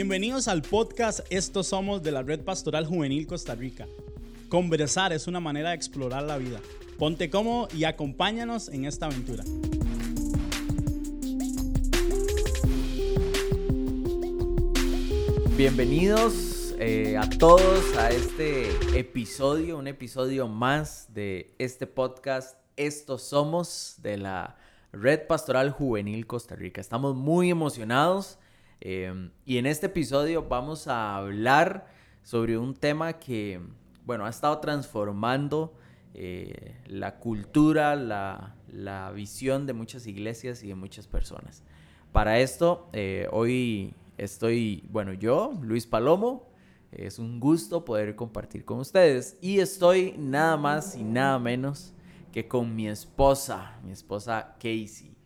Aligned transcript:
Bienvenidos 0.00 0.46
al 0.46 0.62
podcast 0.62 1.26
Estos 1.28 1.66
Somos 1.66 2.04
de 2.04 2.12
la 2.12 2.22
Red 2.22 2.42
Pastoral 2.42 2.86
Juvenil 2.86 3.26
Costa 3.26 3.56
Rica. 3.56 3.88
Conversar 4.48 5.12
es 5.12 5.26
una 5.26 5.40
manera 5.40 5.70
de 5.70 5.74
explorar 5.74 6.22
la 6.22 6.38
vida. 6.38 6.60
Ponte 7.00 7.28
cómodo 7.30 7.66
y 7.74 7.82
acompáñanos 7.82 8.68
en 8.68 8.84
esta 8.84 9.06
aventura. 9.06 9.42
Bienvenidos 15.56 16.76
eh, 16.78 17.16
a 17.18 17.28
todos 17.28 17.96
a 17.96 18.10
este 18.10 18.70
episodio, 18.96 19.78
un 19.78 19.88
episodio 19.88 20.46
más 20.46 21.12
de 21.12 21.56
este 21.58 21.88
podcast 21.88 22.56
Estos 22.76 23.22
Somos 23.22 23.96
de 24.00 24.16
la 24.16 24.58
Red 24.92 25.26
Pastoral 25.26 25.72
Juvenil 25.72 26.24
Costa 26.28 26.54
Rica. 26.54 26.80
Estamos 26.80 27.16
muy 27.16 27.50
emocionados 27.50 28.38
Em, 28.80 29.30
y 29.44 29.58
en 29.58 29.66
este 29.66 29.86
episodio 29.86 30.46
vamos 30.48 30.86
a 30.86 31.16
hablar 31.16 31.86
sobre 32.22 32.58
un 32.58 32.74
tema 32.74 33.14
que, 33.14 33.60
bueno, 34.04 34.24
ha 34.24 34.28
estado 34.28 34.58
transformando 34.58 35.74
eh, 36.14 36.76
la 36.86 37.18
cultura, 37.18 37.96
la, 37.96 38.54
la, 38.72 39.10
visión 39.12 39.66
de 39.66 39.72
muchas 39.72 40.06
iglesias 40.06 40.62
y 40.62 40.68
de 40.68 40.74
muchas 40.74 41.06
personas. 41.06 41.62
Para 42.12 42.38
esto, 42.38 42.88
eh, 42.92 43.28
hoy 43.32 43.94
estoy, 44.16 44.84
bueno, 44.90 45.12
yo, 45.12 45.52
Luis 45.62 45.86
Palomo, 45.86 46.48
es 46.92 47.18
un 47.18 47.38
gusto 47.38 47.84
poder 47.84 48.16
compartir 48.16 48.64
con 48.64 48.78
ustedes 48.78 49.36
y 49.42 49.58
estoy 49.58 50.14
nada 50.16 50.56
más 50.56 50.96
y 50.96 51.04
nada 51.04 51.38
menos 51.38 51.92
que 52.32 52.48
con 52.48 52.74
mi 52.74 52.88
esposa, 52.88 53.78
mi 53.84 53.92
esposa 53.92 54.56
Casey. 54.58 55.17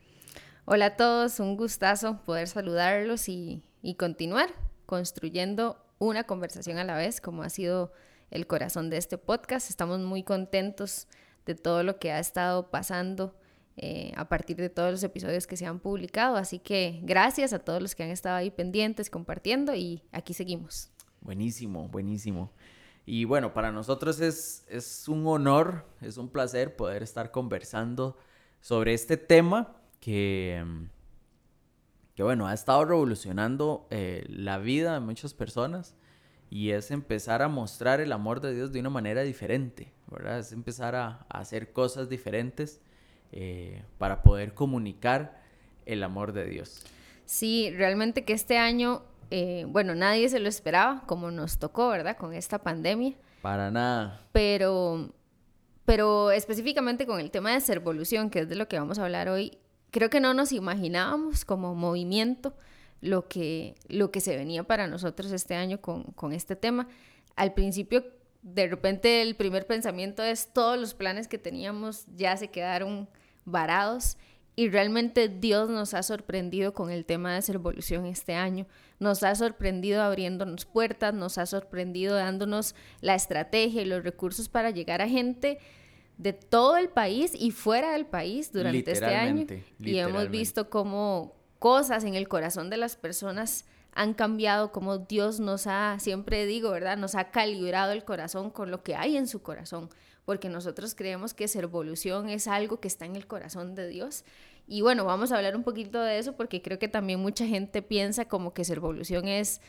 Hola 0.65 0.87
a 0.87 0.97
todos, 0.97 1.41
un 1.41 1.57
gustazo 1.57 2.23
poder 2.25 2.47
saludarlos 2.47 3.29
y, 3.29 3.65
continuar 3.99 4.49
construyendo 4.87 5.85
una 5.99 6.23
conversación 6.23 6.79
a 6.79 6.85
la 6.85 6.97
vez, 6.97 7.21
como 7.21 7.43
ha 7.43 7.49
sido 7.49 7.93
el 8.31 8.47
corazón 8.47 8.89
de 8.89 8.97
este 8.97 9.19
podcast. 9.19 9.69
Estamos 9.71 9.99
muy 9.99 10.23
contentos 10.23 11.09
de 11.47 11.57
todo 11.57 11.83
lo 11.83 11.99
que 11.99 12.13
ha 12.13 12.21
estado 12.21 12.71
pasando 12.71 13.35
eh, 13.77 14.13
a 14.17 14.29
partir 14.29 14.57
de 14.57 14.71
todos 14.71 14.93
los 14.93 15.03
episodios 15.03 15.49
que 15.49 15.57
se 15.57 15.67
han 15.67 15.81
publicado. 15.81 16.37
Así 16.37 16.61
que 16.61 17.01
gracias 17.03 17.53
a 17.53 17.59
todos 17.59 17.83
los 17.83 17.97
que 17.97 18.05
han 18.05 18.11
estado 18.11 18.37
ahí 18.37 18.53
pendientes, 18.53 19.11
compartiendo 19.11 19.75
y 19.75 20.05
aquí 20.13 20.33
seguimos. 20.33 20.93
Buenísimo, 21.23 21.89
buenísimo. 21.89 22.53
Y 23.05 23.25
bueno, 23.25 23.53
para 23.53 23.73
nosotros 23.73 24.21
es, 24.21 24.65
es 24.69 25.09
un 25.09 25.27
honor, 25.27 25.85
es 26.01 26.19
un 26.19 26.29
placer 26.29 26.77
poder 26.77 27.03
estar 27.03 27.33
conversando 27.33 28.17
sobre 28.61 28.95
este 28.95 29.17
tema 29.17 29.82
que, 30.03 30.65
que 32.17 32.23
bueno, 32.25 32.49
ha 32.49 32.53
estado 32.53 32.85
revolucionando 32.85 33.87
eh, 33.91 34.27
la 34.29 34.59
vida 34.59 34.95
de 34.95 35.01
muchas 35.01 35.33
personas 35.33 35.95
y 36.51 36.73
es 36.73 36.91
empezar 36.91 37.41
a 37.41 37.49
mostrar 37.49 38.01
el 38.01 38.11
amor 38.11 38.41
de 38.41 38.53
Dios 38.53 38.73
de 38.73 38.81
una 38.81 38.91
manera 38.91 39.23
diferente, 39.23 39.93
¿verdad? 40.09 40.41
Es 40.41 40.51
empezar 40.51 40.97
a, 40.97 41.25
hacer 41.29 41.73
cosas 41.73 42.09
diferentes 42.09 42.81
eh, 43.31 43.85
para 43.99 44.25
poder 44.25 44.55
comunicar 44.55 45.41
el 45.87 46.03
amor 46.03 46.33
de 46.33 46.47
Dios. 46.47 46.85
Sí, 47.25 47.71
realmente 47.71 48.25
que 48.25 48.33
este 48.33 48.59
año, 48.59 49.05
eh, 49.31 49.67
bueno, 49.69 49.95
nadie 49.95 50.29
se 50.29 50.41
lo 50.41 50.49
esperaba, 50.49 51.05
como 51.07 51.31
nos 51.31 51.59
tocó, 51.59 51.91
¿verdad? 51.91 52.17
Con 52.17 52.35
esta 52.35 52.59
pandemia. 52.59 53.15
Para 53.41 53.71
nada. 53.71 54.21
Pero, 54.33 55.15
pero 55.85 56.33
específicamente 56.33 57.07
con 57.07 57.21
el 57.21 57.31
tema 57.31 57.53
de 57.53 57.61
Servolución, 57.61 58.31
que 58.31 58.41
es 58.41 58.49
de 58.49 58.57
lo 58.57 58.67
que 58.67 58.81
vamos 58.81 58.99
a 58.99 59.05
hablar 59.05 59.29
hoy, 59.29 59.59
creo 59.93 60.11
que 60.11 60.19
no 60.19 60.35
nos 60.35 60.51
imaginábamos 60.51 61.45
como 61.45 61.77
movimiento 61.77 62.57
lo 63.01 63.29
que, 63.29 63.77
lo 63.89 64.11
que 64.11 64.21
se 64.21 64.37
venía 64.37 64.65
para 64.65 64.89
nosotros 64.89 65.31
este 65.31 65.55
año 65.55 65.81
con, 65.81 66.05
con 66.05 66.33
este 66.33 66.57
tema. 66.57 66.89
Al 67.37 67.55
principio, 67.55 68.05
de 68.43 68.67
repente, 68.67 69.23
el 69.23 69.37
primer 69.37 69.67
pensamiento 69.67 70.25
es 70.25 70.49
todos 70.53 70.79
los 70.79 70.95
planes 70.95 71.29
que 71.29 71.39
teníamos 71.39 72.07
ya 72.17 72.37
se 72.37 72.49
quedaron 72.49 73.09
varados 73.45 74.17
y 74.55 74.69
realmente 74.69 75.29
Dios 75.29 75.71
nos 75.71 75.95
ha 75.95 76.03
sorprendido 76.03 76.75
con 76.75 76.91
el 76.91 77.05
tema 77.05 77.39
de 77.39 77.53
evolución 77.53 78.07
este 78.07 78.35
año. 78.35 78.67
Nos 78.99 79.23
ha 79.23 79.35
sorprendido 79.35 80.03
abriéndonos 80.03 80.65
puertas, 80.65 81.15
nos 81.15 81.39
ha 81.39 81.47
sorprendido 81.47 82.15
dándonos 82.15 82.75
la 83.01 83.15
estrategia 83.15 83.83
y 83.83 83.87
los 83.87 84.05
recursos 84.05 84.49
para 84.49 84.71
llegar 84.71 85.03
a 85.03 85.09
gente 85.09 85.59
de 86.23 86.33
todo 86.33 86.77
el 86.77 86.89
país 86.89 87.33
y 87.35 87.51
fuera 87.51 87.93
del 87.93 88.07
país 88.07 88.53
durante 88.53 88.93
este 88.93 89.15
año. 89.15 89.47
Y 89.79 89.99
hemos 89.99 90.31
visto 90.31 90.71
cómo 90.71 91.35
cosas 91.59 92.05
en 92.05 92.15
el 92.15 92.29
corazón 92.29 92.71
de 92.71 92.77
las 92.77 92.97
personas 92.97 93.65
han 93.95 94.15
cambiado, 94.15 94.73
cómo 94.73 94.99
Dios 94.99 95.41
nos 95.41 95.67
ha, 95.67 95.99
siempre 95.99 96.47
digo, 96.47 96.71
¿verdad? 96.71 96.97
Nos 96.97 97.15
ha 97.15 97.31
calibrado 97.31 97.93
el 97.93 98.05
corazón 98.05 98.51
con 98.51 98.71
lo 98.71 98.83
que 98.83 98.95
hay 98.95 99.17
en 99.17 99.27
su 99.27 99.43
corazón, 99.43 99.91
porque 100.25 100.49
nosotros 100.49 100.95
creemos 100.95 101.35
que 101.35 101.45
evolución 101.59 102.29
es 102.29 102.47
algo 102.49 102.81
que 102.81 102.89
está 102.89 103.05
en 103.05 103.17
el 103.17 103.27
corazón 103.27 103.75
de 103.75 103.89
Dios. 103.89 104.25
Y 104.67 104.81
bueno, 104.81 105.05
vamos 105.05 105.33
a 105.33 105.37
hablar 105.37 105.57
un 105.57 105.65
poquito 105.65 106.01
de 106.01 106.19
eso 106.19 106.35
porque 106.37 106.63
creo 106.63 106.79
que 106.79 106.89
también 106.89 107.21
mucha 107.21 107.47
gente 107.47 107.83
piensa 107.83 108.25
como 108.27 108.55
que 108.55 108.63
evolución 108.63 109.27
es 109.29 109.61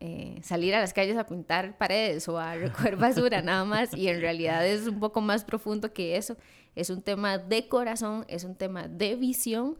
eh, 0.00 0.38
salir 0.44 0.76
a 0.76 0.80
las 0.80 0.92
calles 0.92 1.16
a 1.16 1.26
pintar 1.26 1.76
paredes 1.76 2.28
o 2.28 2.38
a 2.38 2.54
recoger 2.54 2.96
basura 2.96 3.42
nada 3.42 3.64
más 3.64 3.92
y 3.94 4.08
en 4.08 4.20
realidad 4.20 4.64
es 4.64 4.86
un 4.86 5.00
poco 5.00 5.20
más 5.20 5.44
profundo 5.44 5.92
que 5.92 6.16
eso. 6.16 6.36
Es 6.76 6.90
un 6.90 7.02
tema 7.02 7.38
de 7.38 7.68
corazón, 7.68 8.24
es 8.28 8.44
un 8.44 8.54
tema 8.54 8.86
de 8.86 9.16
visión 9.16 9.76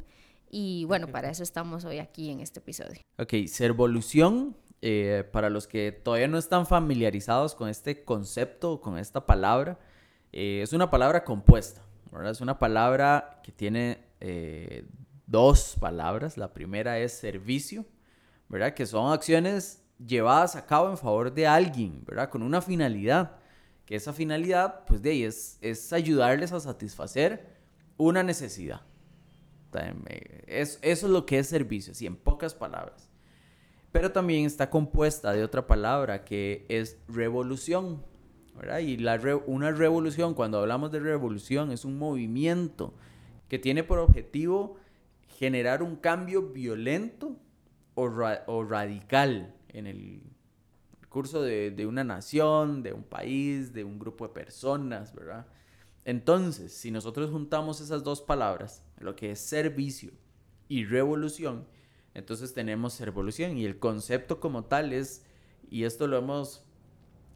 y 0.51 0.85
bueno, 0.87 1.07
para 1.07 1.31
eso 1.31 1.45
estamos 1.45 1.85
hoy 1.85 1.99
aquí 1.99 2.31
en 2.31 2.41
este 2.41 2.59
episodio. 2.59 3.01
Ok, 3.19 3.47
Servolución, 3.47 4.57
eh, 4.83 5.23
para 5.31 5.51
los 5.51 5.69
que 5.69 5.93
todavía 5.93 6.27
no 6.27 6.39
están 6.39 6.67
familiarizados 6.67 7.55
con 7.55 7.69
este 7.69 8.05
concepto, 8.05 8.81
con 8.81 8.99
esta 8.99 9.25
palabra, 9.25 9.79
eh, 10.33 10.63
es 10.65 10.73
una 10.73 10.91
palabra 10.91 11.23
compuesta, 11.23 11.83
¿verdad? 12.11 12.33
Es 12.33 12.41
una 12.41 12.59
palabra 12.59 13.41
que 13.45 13.53
tiene 13.53 13.99
dos 15.27 15.77
palabras. 15.79 16.37
La 16.37 16.53
primera 16.53 16.99
es 16.99 17.13
servicio, 17.13 17.87
¿verdad? 18.49 18.75
Que 18.75 18.85
son 18.85 19.13
acciones 19.13 19.85
llevadas 20.05 20.57
a 20.57 20.67
cabo 20.67 20.91
en 20.91 20.99
favor 20.99 21.33
de 21.33 21.47
alguien, 21.47 22.05
¿verdad? 22.05 22.31
Con 22.31 22.43
una 22.43 22.61
finalidad, 22.61 23.37
que 23.85 23.97
esa 23.97 24.13
finalidad, 24.13 24.85
pues 24.87 25.03
de 25.03 25.11
ahí 25.11 25.25
es, 25.25 25.59
es 25.61 25.93
ayudarles 25.93 26.53
a 26.53 26.61
satisfacer 26.61 27.57
una 27.97 28.23
necesidad. 28.23 28.83
Es, 30.47 30.79
eso 30.83 31.07
es 31.07 31.13
lo 31.13 31.27
que 31.27 31.39
es 31.39 31.49
servicio, 31.49 31.93
así 31.93 32.07
en 32.07 32.17
pocas 32.17 32.55
palabras. 32.55 33.11
Pero 33.93 34.13
también 34.13 34.45
está 34.45 34.71
compuesta 34.71 35.33
de 35.33 35.43
otra 35.43 35.67
palabra 35.67 36.25
que 36.25 36.67
es 36.69 36.99
revolución, 37.09 38.05
¿verdad? 38.55 38.79
Y 38.81 38.99
la 38.99 39.19
una 39.47 39.71
revolución, 39.73 40.35
cuando 40.35 40.59
hablamos 40.59 40.93
de 40.93 41.01
revolución, 41.01 41.73
es 41.73 41.85
un 41.85 41.99
movimiento 41.99 42.95
que 43.49 43.59
tiene 43.59 43.83
por 43.83 43.99
objetivo 43.99 44.77
generar 45.39 45.83
un 45.83 45.97
cambio 45.97 46.43
violento 46.43 47.37
o, 47.95 48.11
o 48.47 48.65
radical 48.65 49.55
en 49.69 49.87
el 49.87 50.23
curso 51.09 51.43
de, 51.43 51.87
una 51.87 52.05
nación, 52.05 52.83
de 52.83 52.93
un 52.93 53.03
país, 53.03 53.73
de 53.73 53.85
un 53.85 53.99
grupo 53.99 54.29
de 54.29 54.35
personas, 54.35 55.15
¿verdad? 55.15 55.47
Entonces, 56.05 56.73
si 56.73 56.91
nosotros 56.91 57.31
juntamos 57.31 57.81
esas 57.81 58.05
dos 58.05 58.23
palabras, 58.23 58.83
lo 58.99 59.17
que 59.17 59.33
es 59.33 59.41
servicio 59.41 60.13
y 60.69 60.85
revolución, 60.85 61.67
entonces 62.15 62.55
tenemos 62.55 63.01
revolución 63.01 63.57
y 63.57 63.65
el 63.65 63.79
concepto 63.79 64.41
como 64.41 64.65
tal 64.65 64.93
es, 64.93 65.25
y 65.71 65.85
esto 65.85 66.07
lo 66.07 66.19
hemos, 66.19 66.65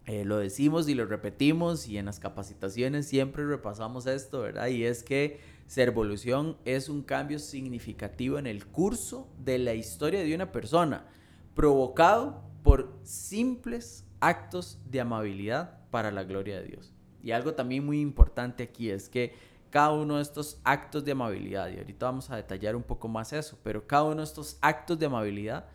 eh, 0.06 0.24
lo 0.24 0.38
decimos 0.38 0.88
y 0.88 0.94
lo 0.94 1.06
repetimos 1.06 1.88
y 1.88 1.98
en 1.98 2.06
las 2.06 2.18
capacitaciones 2.18 3.06
siempre 3.06 3.46
repasamos 3.46 4.06
esto, 4.06 4.40
¿verdad? 4.40 4.68
Y 4.68 4.84
es 4.84 5.02
que 5.02 5.40
servolución 5.66 6.56
es 6.64 6.88
un 6.88 7.02
cambio 7.02 7.38
significativo 7.38 8.38
en 8.38 8.46
el 8.46 8.66
curso 8.66 9.28
de 9.38 9.58
la 9.58 9.74
historia 9.74 10.22
de 10.22 10.34
una 10.34 10.52
persona 10.52 11.06
provocado 11.54 12.42
por 12.62 12.98
simples 13.02 14.06
actos 14.20 14.78
de 14.84 15.00
amabilidad 15.00 15.78
para 15.90 16.10
la 16.10 16.24
gloria 16.24 16.60
de 16.60 16.68
Dios. 16.68 16.92
Y 17.22 17.32
algo 17.32 17.54
también 17.54 17.84
muy 17.84 18.00
importante 18.00 18.62
aquí 18.62 18.90
es 18.90 19.08
que 19.08 19.34
cada 19.70 19.92
uno 19.92 20.16
de 20.16 20.22
estos 20.22 20.60
actos 20.64 21.04
de 21.04 21.12
amabilidad, 21.12 21.70
y 21.70 21.78
ahorita 21.78 22.06
vamos 22.06 22.30
a 22.30 22.36
detallar 22.36 22.76
un 22.76 22.82
poco 22.82 23.08
más 23.08 23.32
eso, 23.32 23.58
pero 23.62 23.86
cada 23.86 24.04
uno 24.04 24.16
de 24.16 24.24
estos 24.24 24.58
actos 24.60 24.98
de 24.98 25.06
amabilidad 25.06 25.66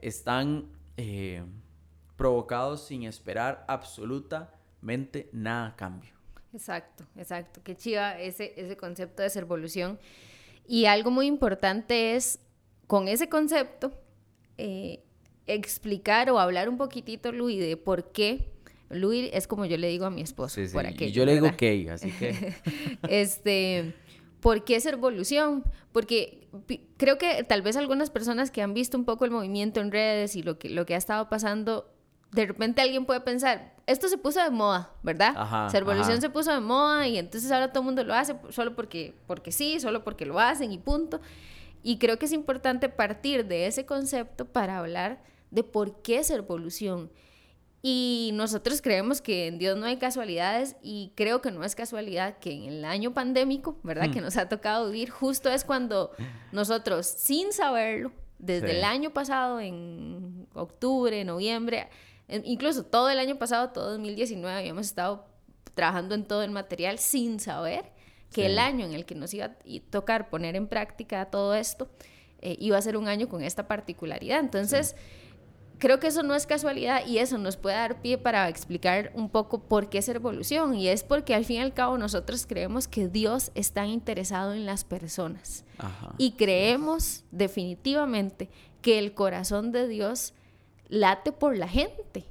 están 0.00 0.72
eh, 0.96 1.44
provocados 2.16 2.86
sin 2.86 3.04
esperar 3.04 3.64
absolutamente 3.68 5.28
nada 5.32 5.74
cambio. 5.76 6.12
Exacto, 6.52 7.04
exacto. 7.16 7.60
Qué 7.62 7.76
chiva 7.76 8.18
ese, 8.18 8.54
ese 8.56 8.76
concepto 8.76 9.22
de 9.22 9.30
servolución. 9.30 9.98
Y 10.66 10.86
algo 10.86 11.10
muy 11.10 11.26
importante 11.26 12.16
es, 12.16 12.40
con 12.86 13.08
ese 13.08 13.28
concepto, 13.28 13.92
eh, 14.56 15.04
explicar 15.46 16.30
o 16.30 16.38
hablar 16.38 16.68
un 16.68 16.76
poquitito, 16.76 17.32
Luis, 17.32 17.60
de 17.60 17.76
por 17.76 18.12
qué. 18.12 18.50
Luis 18.90 19.30
es 19.32 19.46
como 19.46 19.64
yo 19.64 19.76
le 19.76 19.88
digo 19.88 20.06
a 20.06 20.10
mi 20.10 20.22
esposo. 20.22 20.60
por 20.72 20.86
y 20.86 21.12
yo 21.12 21.24
le 21.24 21.34
digo 21.34 21.50
Kay, 21.56 21.88
así 21.88 22.10
que. 22.12 22.54
este, 23.08 23.94
¿Por 24.40 24.64
qué 24.64 24.78
ser 24.78 24.94
evolución? 24.94 25.64
Porque 25.92 26.48
creo 26.96 27.18
que 27.18 27.44
tal 27.44 27.62
vez 27.62 27.76
algunas 27.76 28.10
personas 28.10 28.50
que 28.50 28.62
han 28.62 28.74
visto 28.74 28.96
un 28.98 29.04
poco 29.04 29.24
el 29.24 29.30
movimiento 29.30 29.80
en 29.80 29.90
redes 29.90 30.36
y 30.36 30.42
lo 30.42 30.58
que, 30.58 30.68
lo 30.68 30.84
que 30.86 30.94
ha 30.94 30.98
estado 30.98 31.28
pasando, 31.28 31.90
de 32.30 32.46
repente 32.46 32.82
alguien 32.82 33.06
puede 33.06 33.20
pensar, 33.20 33.74
esto 33.86 34.08
se 34.08 34.18
puso 34.18 34.42
de 34.42 34.50
moda, 34.50 34.92
¿verdad? 35.02 35.34
Ajá, 35.36 35.70
ser 35.70 35.82
evolución 35.82 36.20
se 36.20 36.30
puso 36.30 36.52
de 36.52 36.60
moda 36.60 37.08
y 37.08 37.16
entonces 37.16 37.50
ahora 37.50 37.68
todo 37.68 37.80
el 37.80 37.86
mundo 37.86 38.04
lo 38.04 38.14
hace 38.14 38.36
solo 38.50 38.74
porque, 38.74 39.14
porque 39.26 39.50
sí, 39.50 39.80
solo 39.80 40.04
porque 40.04 40.26
lo 40.26 40.38
hacen 40.38 40.72
y 40.72 40.78
punto. 40.78 41.20
Y 41.82 41.98
creo 41.98 42.18
que 42.18 42.26
es 42.26 42.32
importante 42.32 42.88
partir 42.88 43.46
de 43.46 43.66
ese 43.66 43.86
concepto 43.86 44.46
para 44.46 44.78
hablar 44.78 45.22
de 45.54 45.62
por 45.62 46.02
qué 46.02 46.22
ser 46.24 46.40
evolución 46.40 47.10
y 47.86 48.30
nosotros 48.32 48.80
creemos 48.80 49.20
que 49.20 49.46
en 49.46 49.58
Dios 49.58 49.76
no 49.76 49.84
hay 49.84 49.98
casualidades 49.98 50.74
y 50.80 51.12
creo 51.16 51.42
que 51.42 51.50
no 51.50 51.62
es 51.64 51.74
casualidad 51.74 52.38
que 52.38 52.50
en 52.50 52.62
el 52.62 52.84
año 52.86 53.12
pandémico, 53.12 53.78
¿verdad? 53.82 54.10
Que 54.10 54.22
hmm. 54.22 54.24
nos 54.24 54.38
ha 54.38 54.48
tocado 54.48 54.86
vivir, 54.86 55.10
justo 55.10 55.50
es 55.50 55.66
cuando 55.66 56.10
nosotros, 56.50 57.06
sin 57.06 57.52
saberlo, 57.52 58.10
desde 58.38 58.78
el 58.78 58.84
año 58.84 59.10
pasado, 59.10 59.60
en 59.60 60.48
octubre, 60.54 61.22
noviembre, 61.26 61.90
incluso 62.26 62.86
todo 62.86 63.10
el 63.10 63.18
año 63.18 63.36
pasado, 63.36 63.68
todo 63.68 63.90
2019, 63.90 64.56
habíamos 64.56 64.86
estado 64.86 65.26
trabajando 65.74 66.14
en 66.14 66.24
todo 66.24 66.42
el 66.42 66.52
material 66.52 66.98
sin 66.98 67.38
saber 67.38 67.92
que 68.32 68.46
el 68.46 68.58
año 68.58 68.86
en 68.86 68.94
el 68.94 69.04
que 69.04 69.14
nos 69.14 69.34
iba 69.34 69.44
a 69.44 69.56
tocar 69.90 70.30
poner 70.30 70.56
en 70.56 70.68
práctica 70.68 71.26
todo 71.26 71.54
esto 71.54 71.90
eh, 72.40 72.56
iba 72.58 72.78
a 72.78 72.82
ser 72.82 72.96
un 72.96 73.08
año 73.08 73.28
con 73.28 73.42
esta 73.42 73.68
particularidad. 73.68 74.40
Entonces 74.40 74.96
creo 75.78 76.00
que 76.00 76.08
eso 76.08 76.22
no 76.22 76.34
es 76.34 76.46
casualidad 76.46 77.06
y 77.06 77.18
eso 77.18 77.38
nos 77.38 77.56
puede 77.56 77.76
dar 77.76 78.00
pie 78.00 78.18
para 78.18 78.48
explicar 78.48 79.10
un 79.14 79.28
poco 79.28 79.60
por 79.60 79.88
qué 79.88 79.98
es 79.98 80.08
evolución. 80.08 80.74
Y 80.74 80.88
es 80.88 81.02
porque 81.02 81.34
al 81.34 81.44
fin 81.44 81.56
y 81.56 81.60
al 81.60 81.74
cabo 81.74 81.98
nosotros 81.98 82.46
creemos 82.46 82.88
que 82.88 83.08
Dios 83.08 83.50
está 83.54 83.86
interesado 83.86 84.52
en 84.52 84.66
las 84.66 84.84
personas. 84.84 85.64
y 86.18 86.32
creemos 86.32 87.24
definitivamente 87.30 88.48
que 88.80 88.98
el 88.98 89.14
corazón 89.14 89.72
de 89.72 89.88
Dios 89.88 90.34
late 90.88 91.32
por 91.32 91.56
la 91.56 91.68
gente. 91.68 92.26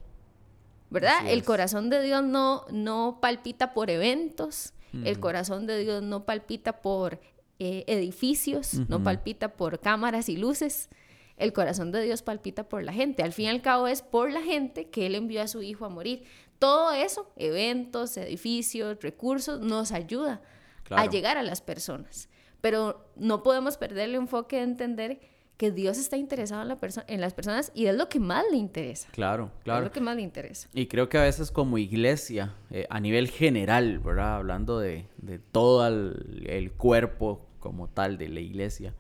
¿Verdad? 0.90 1.28
El 1.28 1.44
corazón 1.44 1.90
de 1.90 2.04
Dios 2.04 2.24
no, 2.24 2.66
no 2.72 3.18
palpita 3.20 3.74
por 3.74 3.90
eventos, 3.90 4.74
el 5.04 5.20
corazón 5.20 5.66
de 5.66 5.80
Dios 5.80 6.04
no 6.04 6.24
palpita 6.24 6.84
por 6.84 7.20
eh, 7.58 7.84
edificios, 7.88 8.76
no 8.88 9.04
palpita 9.04 9.54
por 9.54 9.80
cámaras 9.80 10.30
y 10.30 10.38
luces, 10.38 10.90
el 11.38 11.54
corazón 11.54 11.92
de 11.92 12.04
Dios 12.04 12.22
palpita 12.22 12.68
por 12.68 12.84
la 12.84 12.94
gente. 12.94 13.24
Al 13.24 13.34
fin 13.34 13.46
y 13.46 13.50
al 13.50 13.62
cabo 13.62 13.88
es 13.88 14.02
por 14.02 14.32
la 14.32 14.42
gente 14.42 14.90
que 14.90 15.06
Él 15.06 15.16
envió 15.16 15.42
a 15.42 15.48
su 15.48 15.62
Hijo 15.62 15.86
a 15.86 15.90
morir. 15.90 16.24
Todo 16.60 16.92
eso, 16.92 17.32
eventos, 17.36 18.16
edificios, 18.18 18.98
recursos, 19.02 19.60
nos 19.60 19.92
ayuda 19.92 20.42
a 20.90 21.06
llegar 21.08 21.38
a 21.38 21.44
las 21.44 21.62
personas. 21.62 22.30
Pero 22.62 23.10
no 23.16 23.44
podemos 23.44 23.78
perder 23.78 24.10
el 24.10 24.16
enfoque 24.16 24.58
de 24.58 24.64
entender 24.64 25.20
que 25.58 25.72
Dios 25.72 25.98
está 25.98 26.18
interesado 26.18 26.62
en, 26.62 26.68
la 26.68 26.78
en 27.08 27.22
las 27.22 27.34
personas 27.34 27.72
y 27.76 27.86
es 27.86 27.96
lo 27.96 28.10
que 28.10 28.20
más 28.20 28.44
le 28.50 28.58
interesa. 28.58 29.10
Claro, 29.12 29.52
claro. 29.64 29.82
Es 29.82 29.86
lo 29.86 29.92
que 29.92 30.02
más 30.02 30.16
le 30.16 30.22
interesa. 30.22 30.68
Y 30.74 30.88
creo 30.88 31.10
que 31.10 31.18
a 31.18 31.24
veces 31.24 31.52
como 31.52 31.78
iglesia, 31.78 32.54
eh, 32.72 32.88
a 32.90 33.00
nivel 33.00 33.30
general, 33.30 34.00
¿verdad? 34.00 34.36
Hablando 34.36 34.80
de, 34.80 35.06
todo 35.52 35.88
el, 35.88 36.72
cuerpo 36.76 37.46
como 37.60 37.88
tal 37.88 38.18
de 38.18 38.30
la 38.30 38.40
iglesia, 38.40 38.94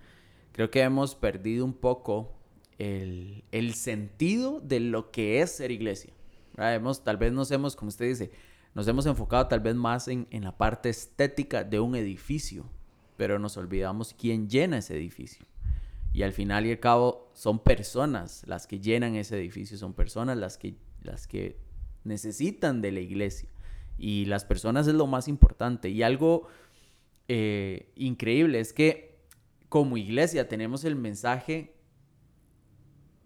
creo 0.53 0.71
que 0.71 0.81
hemos 0.81 1.15
perdido 1.15 1.65
un 1.65 1.73
poco 1.73 2.31
el, 2.77 3.73
sentido 3.73 4.61
de 4.61 4.79
lo 4.79 5.11
que 5.11 5.41
es 5.41 5.57
ser 5.57 5.71
iglesia. 5.71 6.13
Hemos, 6.57 7.03
tal 7.03 7.17
vez 7.17 7.33
nos 7.33 7.51
hemos, 7.51 7.75
como 7.75 7.89
usted 7.89 8.07
dice, 8.07 8.31
nos 8.73 8.87
hemos 8.87 9.05
enfocado 9.05 9.47
tal 9.47 9.59
vez 9.59 9.75
más 9.75 10.07
en, 10.07 10.27
en 10.31 10.43
la 10.43 10.57
parte 10.57 10.89
estética 10.89 11.63
de 11.63 11.79
un 11.79 11.95
edificio, 11.95 12.65
pero 13.17 13.39
nos 13.39 13.57
olvidamos 13.57 14.13
quién 14.13 14.47
llena 14.47 14.77
ese 14.77 14.95
edificio. 14.95 15.45
Y 16.13 16.21
al 16.21 16.31
final 16.31 16.65
y 16.65 16.71
al 16.71 16.79
cabo 16.79 17.31
son 17.33 17.59
personas 17.59 18.43
las 18.47 18.67
que 18.67 18.79
llenan 18.79 19.15
ese 19.15 19.37
edificio, 19.37 19.77
son 19.77 19.93
personas 19.93 20.37
las 20.37 20.57
que, 20.57 20.75
las 21.01 21.27
que 21.27 21.57
necesitan 22.03 22.81
de 22.81 22.91
la 22.91 22.99
iglesia. 22.99 23.49
Y 23.97 24.25
las 24.25 24.45
personas 24.45 24.87
es 24.87 24.93
lo 24.93 25.07
más 25.07 25.27
importante. 25.27 25.89
Y 25.89 26.03
algo 26.03 26.47
eh, 27.27 27.91
increíble 27.95 28.59
es 28.59 28.73
que 28.73 29.12
como 29.73 29.97
iglesia 29.97 30.47
tenemos 30.47 30.83
el 30.83 30.95
mensaje 30.95 31.73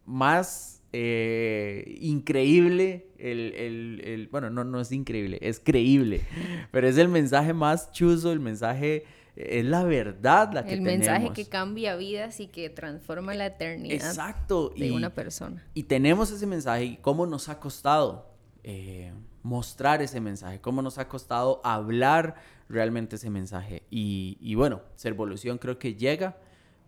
más 0.06 0.82
eh, 0.94 1.98
increíble, 2.00 3.10
el, 3.18 4.30
bueno, 4.32 4.50
no, 4.50 4.64
no 4.64 4.80
es 4.80 4.94
increíble, 4.94 5.40
es 5.42 5.60
creíble, 5.60 6.22
pero 6.72 6.88
es 6.88 6.98
el 6.98 7.10
mensaje 7.10 7.52
más 7.52 7.92
chuzo, 7.92 8.32
el 8.32 8.40
mensaje, 8.40 9.04
es 9.36 9.66
la 9.66 9.84
verdad 9.84 10.54
la 10.54 10.64
que 10.64 10.76
el 10.76 10.86
tenemos. 10.86 11.06
El 11.06 11.12
mensaje 11.12 11.34
que 11.34 11.50
cambia 11.50 11.98
vidas 11.98 12.40
y 12.40 12.48
que 12.48 12.70
transforma 12.70 13.34
la 13.34 13.48
eternidad 13.48 14.08
Exacto. 14.08 14.70
de 14.70 14.94
una 14.94 15.14
persona. 15.14 15.68
Y 15.74 15.84
tenemos 15.84 16.32
ese 16.32 16.48
mensaje 16.48 16.86
y 16.86 16.96
cómo 16.96 17.26
nos 17.26 17.50
ha 17.50 17.60
costado 17.60 18.32
eh, 18.64 19.12
mostrar 19.44 20.02
ese 20.02 20.22
mensaje, 20.22 20.62
cómo 20.62 20.82
nos 20.82 20.98
ha 20.98 21.10
costado 21.10 21.60
hablar 21.66 22.36
realmente 22.70 23.16
ese 23.16 23.30
mensaje. 23.30 23.84
Y, 23.90 24.56
bueno, 24.56 24.82
Servolución 24.96 25.58
creo 25.58 25.80
que 25.80 25.96
llega 25.96 26.38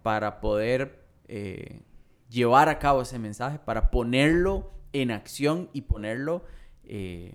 para 0.03 0.41
poder 0.41 1.03
eh, 1.27 1.81
llevar 2.29 2.69
a 2.69 2.79
cabo 2.79 3.01
ese 3.01 3.19
mensaje, 3.19 3.59
para 3.59 3.91
ponerlo 3.91 4.71
en 4.93 5.11
acción 5.11 5.69
y 5.73 5.81
ponerlo... 5.81 6.43
Eh, 6.83 7.33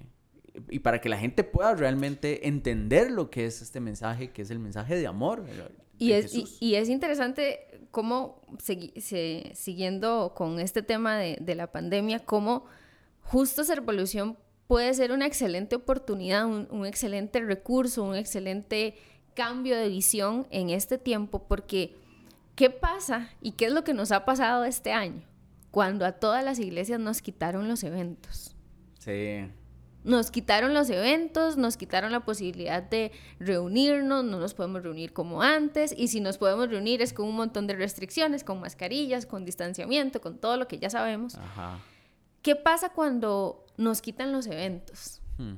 y 0.71 0.79
para 0.79 1.01
que 1.01 1.09
la 1.09 1.19
gente 1.19 1.43
pueda 1.43 1.75
realmente 1.75 2.47
entender 2.47 3.11
lo 3.11 3.29
que 3.29 3.45
es 3.47 3.61
este 3.61 3.81
mensaje, 3.81 4.31
que 4.31 4.43
es 4.43 4.51
el 4.51 4.61
mensaje 4.61 4.95
de 4.95 5.09
amor. 5.09 5.45
y, 5.99 6.13
es, 6.13 6.33
y, 6.61 6.77
es 6.77 6.89
interesante 6.89 7.83
cómo, 7.91 8.41
siguiendo 8.61 10.33
con 10.37 10.61
este 10.61 10.83
tema 10.83 11.17
de, 11.17 11.39
de, 11.41 11.57
la 11.57 11.73
pandemia, 11.73 12.21
cómo 12.21 12.67
justo 13.21 13.63
esa 13.63 13.75
revolución 13.75 14.39
puede 14.67 14.95
ser 14.95 15.13
una 15.13 15.27
excelente 15.27 15.77
oportunidad, 15.77 16.47
un, 16.47 16.87
excelente 16.87 17.41
recurso, 17.41 18.03
un 18.03 18.17
excelente 18.17 18.97
cambio 19.35 19.77
de 19.77 19.89
visión 19.89 20.47
en 20.51 20.71
este 20.71 20.99
tiempo, 20.99 21.47
porque 21.47 21.97
¿qué 22.55 22.71
pasa 22.71 23.31
y 23.41 23.53
qué 23.53 23.67
es 23.67 23.73
lo 23.73 23.85
que 23.85 23.95
nos 23.95 24.13
ha 24.13 24.25
pasado 24.25 24.65
este 24.65 24.93
año? 24.93 25.23
Cuando 25.71 26.07
a 26.07 26.13
todas 26.13 26.45
las 26.45 26.59
iglesias 26.59 27.01
nos 27.01 27.21
quitaron 27.21 27.69
los 27.69 27.83
eventos. 27.83 28.57
Sí. 29.01 29.51
Nos 30.05 30.31
quitaron 30.31 30.75
los 30.75 30.91
eventos, 30.91 31.57
nos 31.57 31.77
quitaron 31.77 32.13
la 32.13 32.21
posibilidad 32.21 32.83
de 32.83 33.11
reunirnos, 33.41 34.23
no 34.23 34.39
nos 34.39 34.53
podemos 34.55 34.83
reunir 34.83 35.13
como 35.13 35.43
antes, 35.43 35.95
y 35.97 36.09
si 36.09 36.21
nos 36.21 36.37
podemos 36.37 36.69
reunir 36.69 37.01
es 37.01 37.13
con 37.13 37.27
un 37.27 37.35
montón 37.35 37.67
de 37.67 37.75
restricciones, 37.75 38.45
con 38.45 38.61
mascarillas, 38.61 39.25
con 39.25 39.45
distanciamiento, 39.45 40.21
con 40.21 40.39
todo 40.39 40.59
lo 40.59 40.69
que 40.69 40.79
ya 40.79 40.91
sabemos. 40.91 41.37
Ajá. 41.37 41.81
¿Qué 42.43 42.55
pasa 42.55 42.91
cuando 42.91 43.64
nos 43.77 44.03
quitan 44.03 44.33
los 44.33 44.47
eventos? 44.47 45.21
Hmm. 45.39 45.57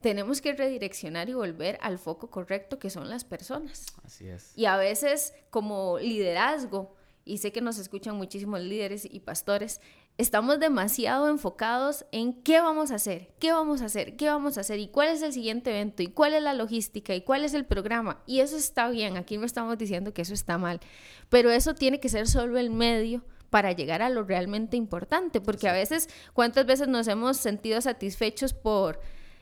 Tenemos 0.00 0.40
que 0.40 0.52
redireccionar 0.52 1.28
y 1.28 1.34
volver 1.34 1.78
al 1.80 1.98
foco 1.98 2.30
correcto 2.30 2.78
que 2.78 2.90
son 2.90 3.08
las 3.08 3.24
personas. 3.24 3.86
Así 4.04 4.28
es. 4.28 4.52
Y 4.56 4.66
a 4.66 4.76
veces 4.76 5.34
como 5.50 5.98
liderazgo, 5.98 6.94
y 7.24 7.38
sé 7.38 7.50
que 7.50 7.60
nos 7.60 7.78
escuchan 7.78 8.16
muchísimos 8.16 8.60
líderes 8.60 9.04
y 9.04 9.18
pastores, 9.20 9.80
estamos 10.16 10.60
demasiado 10.60 11.28
enfocados 11.28 12.06
en 12.12 12.40
qué 12.42 12.60
vamos 12.60 12.92
a 12.92 12.94
hacer, 12.94 13.34
qué 13.40 13.52
vamos 13.52 13.82
a 13.82 13.86
hacer, 13.86 14.16
qué 14.16 14.28
vamos 14.28 14.56
a 14.56 14.60
hacer 14.60 14.78
y 14.78 14.88
cuál 14.88 15.08
es 15.08 15.22
el 15.22 15.32
siguiente 15.32 15.70
evento 15.70 16.02
y 16.02 16.06
cuál 16.06 16.34
es 16.34 16.42
la 16.42 16.54
logística 16.54 17.14
y 17.14 17.22
cuál 17.22 17.44
es 17.44 17.52
el 17.52 17.66
programa. 17.66 18.22
Y 18.26 18.40
eso 18.40 18.56
está 18.56 18.88
bien, 18.90 19.16
aquí 19.16 19.38
no 19.38 19.44
estamos 19.44 19.76
diciendo 19.76 20.14
que 20.14 20.22
eso 20.22 20.34
está 20.34 20.56
mal, 20.56 20.80
pero 21.28 21.50
eso 21.50 21.74
tiene 21.74 21.98
que 21.98 22.08
ser 22.08 22.28
solo 22.28 22.58
el 22.58 22.70
medio 22.70 23.24
para 23.50 23.72
llegar 23.72 24.02
a 24.02 24.10
lo 24.10 24.24
realmente 24.24 24.76
importante, 24.76 25.40
porque 25.40 25.68
a 25.68 25.72
veces, 25.72 26.08
¿cuántas 26.32 26.66
veces 26.66 26.88
nos 26.88 27.08
hemos 27.08 27.36
sentido 27.36 27.80
satisfechos 27.80 28.52
por 28.52 29.00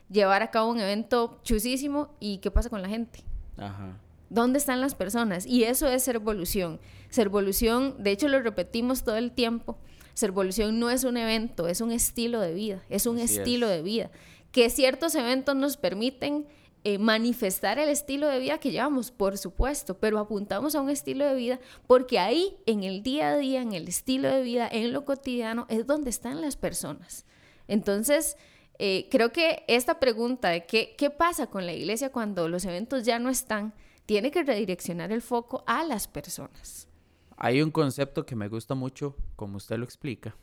llevar 0.09 0.43
a 0.43 0.51
cabo 0.51 0.71
un 0.71 0.79
evento 0.79 1.39
chusísimo 1.43 2.15
y 2.19 2.37
qué 2.37 2.51
pasa 2.51 2.69
con 2.69 2.81
la 2.81 2.89
gente? 2.89 3.23
Ajá. 3.57 3.99
¿Dónde 4.29 4.59
están 4.59 4.81
las 4.81 4.95
personas? 4.95 5.45
Y 5.45 5.63
eso 5.63 5.87
es 5.87 6.03
ser 6.03 6.15
evolución. 6.15 6.79
Ser 7.09 7.27
evolución, 7.27 7.95
de 7.99 8.11
hecho 8.11 8.27
lo 8.27 8.41
repetimos 8.41 9.03
todo 9.03 9.17
el 9.17 9.31
tiempo, 9.31 9.77
ser 10.13 10.29
evolución 10.29 10.79
no 10.79 10.89
es 10.89 11.03
un 11.03 11.17
evento, 11.17 11.67
es 11.67 11.81
un 11.81 11.91
estilo 11.91 12.39
de 12.41 12.53
vida, 12.53 12.83
es 12.89 13.05
un 13.05 13.19
estilo 13.19 13.67
de 13.67 13.81
vida. 13.81 14.11
Que 14.51 14.69
ciertos 14.69 15.15
eventos 15.15 15.55
nos 15.55 15.77
permiten 15.77 16.47
eh, 16.87 16.99
manifestar 16.99 17.79
el 17.79 17.89
estilo 17.89 18.27
de 18.27 18.37
vida 18.37 18.59
que 18.59 18.69
llevamos, 18.69 19.09
por 19.09 19.39
supuesto, 19.39 19.97
pero 19.97 20.19
apuntamos 20.19 20.75
a 20.75 20.81
un 20.81 20.91
estilo 20.91 21.25
de 21.25 21.33
vida 21.33 21.59
porque 21.87 22.19
ahí, 22.19 22.57
en 22.67 22.83
el 22.83 23.01
día 23.01 23.29
a 23.29 23.37
día, 23.37 23.63
en 23.63 23.73
el 23.73 23.87
estilo 23.87 24.29
de 24.29 24.43
vida, 24.43 24.69
en 24.71 24.93
lo 24.93 25.03
cotidiano, 25.03 25.65
es 25.67 25.87
donde 25.87 26.11
están 26.11 26.41
las 26.41 26.57
personas. 26.57 27.25
Entonces, 27.67 28.37
eh, 28.77 29.07
creo 29.09 29.31
que 29.31 29.63
esta 29.67 29.99
pregunta 29.99 30.49
de 30.49 30.67
qué, 30.67 30.93
qué 30.95 31.09
pasa 31.09 31.47
con 31.47 31.65
la 31.65 31.73
iglesia 31.73 32.11
cuando 32.11 32.47
los 32.49 32.65
eventos 32.65 33.03
ya 33.03 33.17
no 33.17 33.31
están, 33.31 33.73
tiene 34.05 34.29
que 34.29 34.43
redireccionar 34.43 35.11
el 35.11 35.23
foco 35.23 35.63
a 35.65 35.83
las 35.83 36.07
personas. 36.07 36.87
Hay 37.35 37.63
un 37.63 37.71
concepto 37.71 38.27
que 38.27 38.35
me 38.35 38.47
gusta 38.47 38.75
mucho, 38.75 39.15
como 39.35 39.57
usted 39.57 39.79
lo 39.79 39.85
explica, 39.85 40.35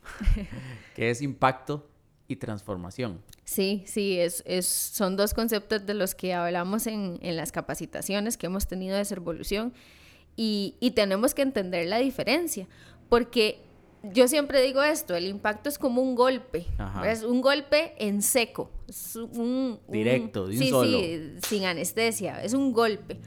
que 0.96 1.08
es 1.08 1.22
impacto 1.22 1.88
y 2.28 2.36
transformación. 2.36 3.20
Sí, 3.44 3.82
sí, 3.86 4.18
es, 4.18 4.42
es, 4.46 4.66
son 4.66 5.16
dos 5.16 5.34
conceptos 5.34 5.84
de 5.84 5.94
los 5.94 6.14
que 6.14 6.34
hablamos 6.34 6.86
en, 6.86 7.18
en 7.22 7.36
las 7.36 7.52
capacitaciones 7.52 8.36
que 8.36 8.46
hemos 8.46 8.66
tenido 8.66 8.96
de 8.96 9.04
Servolución 9.04 9.72
y, 10.36 10.76
y 10.80 10.92
tenemos 10.92 11.34
que 11.34 11.42
entender 11.42 11.86
la 11.86 11.98
diferencia, 11.98 12.66
porque 13.08 13.60
yo 14.02 14.26
siempre 14.26 14.60
digo 14.62 14.82
esto, 14.82 15.14
el 15.14 15.26
impacto 15.26 15.68
es 15.68 15.78
como 15.78 16.02
un 16.02 16.14
golpe, 16.14 16.66
es 17.04 17.22
un 17.22 17.40
golpe 17.40 17.94
en 17.98 18.22
seco, 18.22 18.70
es 18.88 19.14
un, 19.16 19.78
directo, 19.88 20.46
de 20.46 20.58
un 20.58 20.64
solo. 20.64 20.98
Sí, 20.98 21.34
sin 21.46 21.64
anestesia, 21.64 22.42
es 22.42 22.52
un 22.54 22.72
golpe 22.72 23.20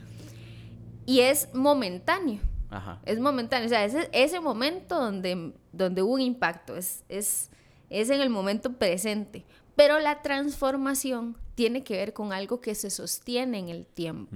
y 1.06 1.22
es 1.22 1.50
momentáneo. 1.54 2.42
Ajá. 2.70 3.00
Es 3.06 3.20
momentáneo, 3.20 3.68
o 3.68 3.70
sea, 3.70 3.86
ese, 3.86 4.10
ese 4.12 4.42
momento 4.42 5.00
donde, 5.00 5.54
donde 5.72 6.02
hubo 6.02 6.14
un 6.14 6.22
impacto, 6.22 6.75
es, 6.75 7.06
es, 7.08 7.50
es 7.89 8.10
en 8.10 8.22
el 8.22 8.30
momento 8.30 8.74
presente. 8.74 9.46
Pero 9.75 10.00
la 10.00 10.22
transformación 10.22 11.38
tiene 11.56 11.84
que 11.84 11.98
ver 11.98 12.13
con 12.13 12.34
algo 12.34 12.62
que 12.62 12.75
se 12.75 12.89
sostiene 12.89 13.60
en 13.60 13.70
el 13.70 13.86
tiempo. 13.86 14.36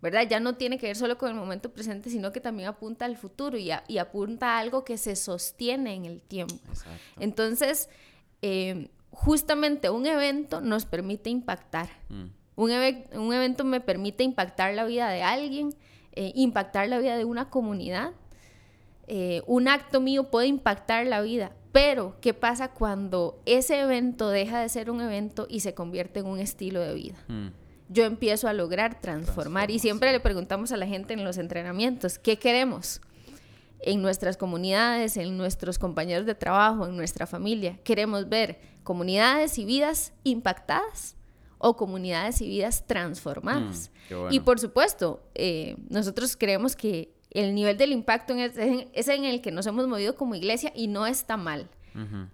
¿Verdad? 0.00 0.28
Ya 0.28 0.38
no 0.38 0.54
tiene 0.54 0.78
que 0.78 0.86
ver 0.86 0.96
solo 0.96 1.18
con 1.18 1.30
el 1.30 1.34
momento 1.34 1.72
presente, 1.72 2.08
sino 2.08 2.30
que 2.32 2.40
también 2.40 2.68
apunta 2.68 3.04
al 3.04 3.16
futuro 3.16 3.58
y, 3.58 3.70
y 3.88 3.98
apunta 3.98 4.56
a 4.56 4.58
algo 4.60 4.84
que 4.84 4.96
se 4.96 5.16
sostiene 5.16 5.94
en 5.94 6.04
el 6.04 6.20
tiempo. 6.20 6.54
Entonces, 7.18 7.88
eh, 8.42 8.90
justamente 9.10 9.90
un 9.90 10.06
evento 10.06 10.60
nos 10.60 10.84
permite 10.84 11.30
impactar. 11.30 11.88
Mm. 12.08 12.26
Un, 12.54 12.70
un, 13.14 13.34
evento 13.34 13.64
me 13.64 13.80
permite 13.80 14.24
impactar 14.24 14.74
la 14.74 14.84
vida 14.84 15.08
de 15.10 15.22
alguien, 15.22 15.74
eh, 16.12 16.32
impactar 16.34 16.88
la 16.88 16.98
vida 16.98 17.16
de 17.16 17.24
una 17.24 17.50
comunidad. 17.50 18.12
Eh, 19.06 19.42
un 19.46 19.68
acto 19.68 20.00
mío 20.00 20.30
puede 20.30 20.48
impactar 20.48 21.06
la 21.06 21.22
vida, 21.22 21.52
pero, 21.78 22.16
¿qué 22.20 22.34
pasa 22.34 22.72
cuando 22.72 23.40
ese 23.46 23.78
evento 23.78 24.30
deja 24.30 24.60
de 24.60 24.68
ser 24.68 24.90
un 24.90 25.00
evento 25.00 25.46
y 25.48 25.60
se 25.60 25.74
convierte 25.74 26.18
en 26.18 26.26
un 26.26 26.40
estilo 26.40 26.80
de 26.80 26.92
vida? 26.92 27.14
Mm. 27.28 27.50
Yo 27.88 28.04
empiezo 28.04 28.48
a 28.48 28.52
lograr 28.52 29.00
transformar 29.00 29.70
y 29.70 29.78
siempre 29.78 30.10
le 30.10 30.18
preguntamos 30.18 30.72
a 30.72 30.76
la 30.76 30.88
gente 30.88 31.14
en 31.14 31.22
los 31.22 31.38
entrenamientos, 31.38 32.18
¿qué 32.18 32.36
queremos? 32.36 33.00
En 33.78 34.02
nuestras 34.02 34.36
comunidades, 34.36 35.16
en 35.16 35.38
nuestros 35.38 35.78
compañeros 35.78 36.26
de 36.26 36.34
trabajo, 36.34 36.84
en 36.84 36.96
nuestra 36.96 37.28
familia, 37.28 37.78
queremos 37.84 38.28
ver 38.28 38.58
comunidades 38.82 39.56
y 39.56 39.64
vidas 39.64 40.12
impactadas 40.24 41.14
o 41.58 41.76
comunidades 41.76 42.40
y 42.40 42.48
vidas 42.48 42.88
transformadas. 42.88 43.92
Mm, 44.10 44.32
y 44.32 44.40
por 44.40 44.58
supuesto, 44.58 45.22
eh, 45.36 45.76
nosotros 45.88 46.36
creemos 46.36 46.74
que 46.74 47.14
el 47.30 47.54
nivel 47.54 47.76
del 47.76 47.92
impacto 47.92 48.34
es, 48.34 48.56
en 49.08 49.24
el 49.24 49.40
que 49.40 49.50
nos 49.50 49.66
hemos 49.66 49.86
movido 49.86 50.14
como 50.14 50.34
iglesia 50.34 50.72
y 50.74 50.88
no 50.88 51.06
está 51.06 51.36
mal. 51.36 51.68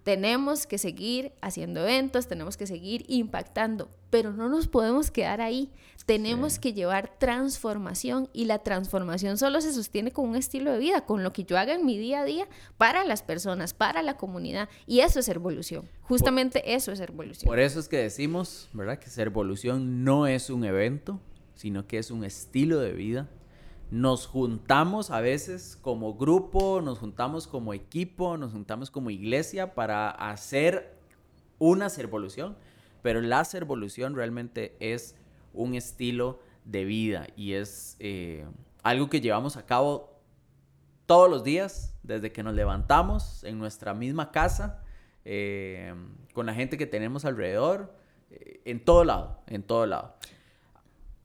Tenemos 0.03 0.67
que 0.67 0.77
seguir 0.77 1.33
haciendo 1.41 1.81
eventos, 1.81 2.27
tenemos 2.27 2.59
que 2.59 2.67
seguir 2.67 3.07
impactando, 3.09 3.89
pero 4.11 4.31
no 4.31 4.51
nos 4.51 4.69
podemos 4.69 5.11
quedar 5.11 5.41
ahí. 5.41 5.71
Tenemos 6.05 6.59
que 6.59 6.75
llevar 6.75 7.17
transformación 7.19 8.29
y 8.35 8.45
la 8.45 8.59
transformación 8.59 9.39
solo 9.39 9.63
se 9.63 9.73
sostiene 9.73 10.11
con 10.11 10.29
un 10.29 10.37
estilo 10.37 10.71
de 10.71 10.79
vida, 10.79 11.07
con 11.07 11.23
lo 11.23 11.33
que 11.33 11.45
yo 11.45 11.57
haga 11.57 11.73
en 11.73 11.87
mi 11.87 11.97
día 11.97 12.21
a 12.21 12.25
día 12.27 12.47
para 12.77 13.05
las 13.05 13.23
personas, 13.23 13.73
para 13.73 14.03
la 14.03 14.19
comunidad. 14.19 14.69
Y 14.87 15.01
eso 15.01 15.21
es 15.21 15.29
evolución. 15.31 15.89
Justamente 16.03 16.75
eso 16.75 16.93
es 16.93 17.01
evolución. 17.01 17.49
Por 17.49 17.59
eso 17.59 17.81
es 17.81 17.89
que 17.89 17.97
decimos, 17.97 18.69
¿verdad? 18.75 18.99
Que 18.99 19.09
ser 19.09 19.29
evolución 19.29 20.05
no 20.05 20.27
es 20.27 20.51
un 20.51 20.65
evento, 20.65 21.23
sino 21.55 21.87
que 21.87 21.97
es 21.97 22.11
un 22.11 22.23
estilo 22.23 22.81
de 22.81 22.93
vida 22.93 23.31
nos 23.95 24.27
juntamos 24.27 25.13
a 25.13 25.21
veces 25.21 25.79
como 25.81 26.15
grupo, 26.15 26.81
nos 26.83 26.99
juntamos 26.99 27.47
como 27.47 27.73
equipo, 27.73 28.37
nos 28.37 28.51
juntamos 28.51 28.91
como 28.91 29.09
iglesia 29.09 29.77
para 29.77 30.11
hacer 30.11 30.99
una 31.61 31.89
servolución, 31.89 32.57
pero 33.03 33.21
la 33.21 33.45
servolución 33.45 34.17
realmente 34.17 34.75
es 34.81 35.15
un 35.53 35.77
estilo 35.77 36.41
de 36.65 36.85
vida 36.85 37.29
y 37.37 37.53
es 37.53 37.97
eh, 38.01 38.45
algo 38.83 39.09
que 39.09 39.21
llevamos 39.21 39.57
a 39.57 39.65
cabo 39.65 40.19
todos 41.07 41.31
los 41.31 41.45
días, 41.45 41.95
desde 42.03 42.33
que 42.33 42.43
nos 42.43 42.55
levantamos 42.55 43.45
en 43.45 43.61
nuestra 43.61 43.95
misma 43.95 44.33
casa, 44.33 44.83
eh, 45.25 45.95
con 46.33 46.47
la 46.47 46.55
gente 46.55 46.77
que 46.77 46.87
tenemos 46.87 47.25
alrededor, 47.25 47.95
eh, 48.33 48.61
en 48.65 48.85
todo 48.85 49.05
lado, 49.05 49.41
en 49.47 49.63
todo 49.63 49.87
lado. 49.87 50.17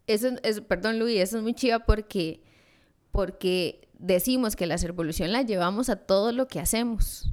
Eso 0.06 0.28
es, 0.44 0.62
perdón 0.62 1.00
Luis, 1.00 1.20
eso 1.20 1.38
es 1.38 1.44
muy 1.44 1.56
chiva 1.56 1.80
porque 1.80 2.44
porque 3.12 3.90
decimos 3.98 4.56
que 4.56 4.66
la 4.66 4.78
revolución 4.78 5.32
la 5.32 5.42
llevamos 5.42 5.90
a 5.90 5.98
todo 5.98 6.32
lo 6.32 6.48
que 6.48 6.60
hacemos 6.60 7.30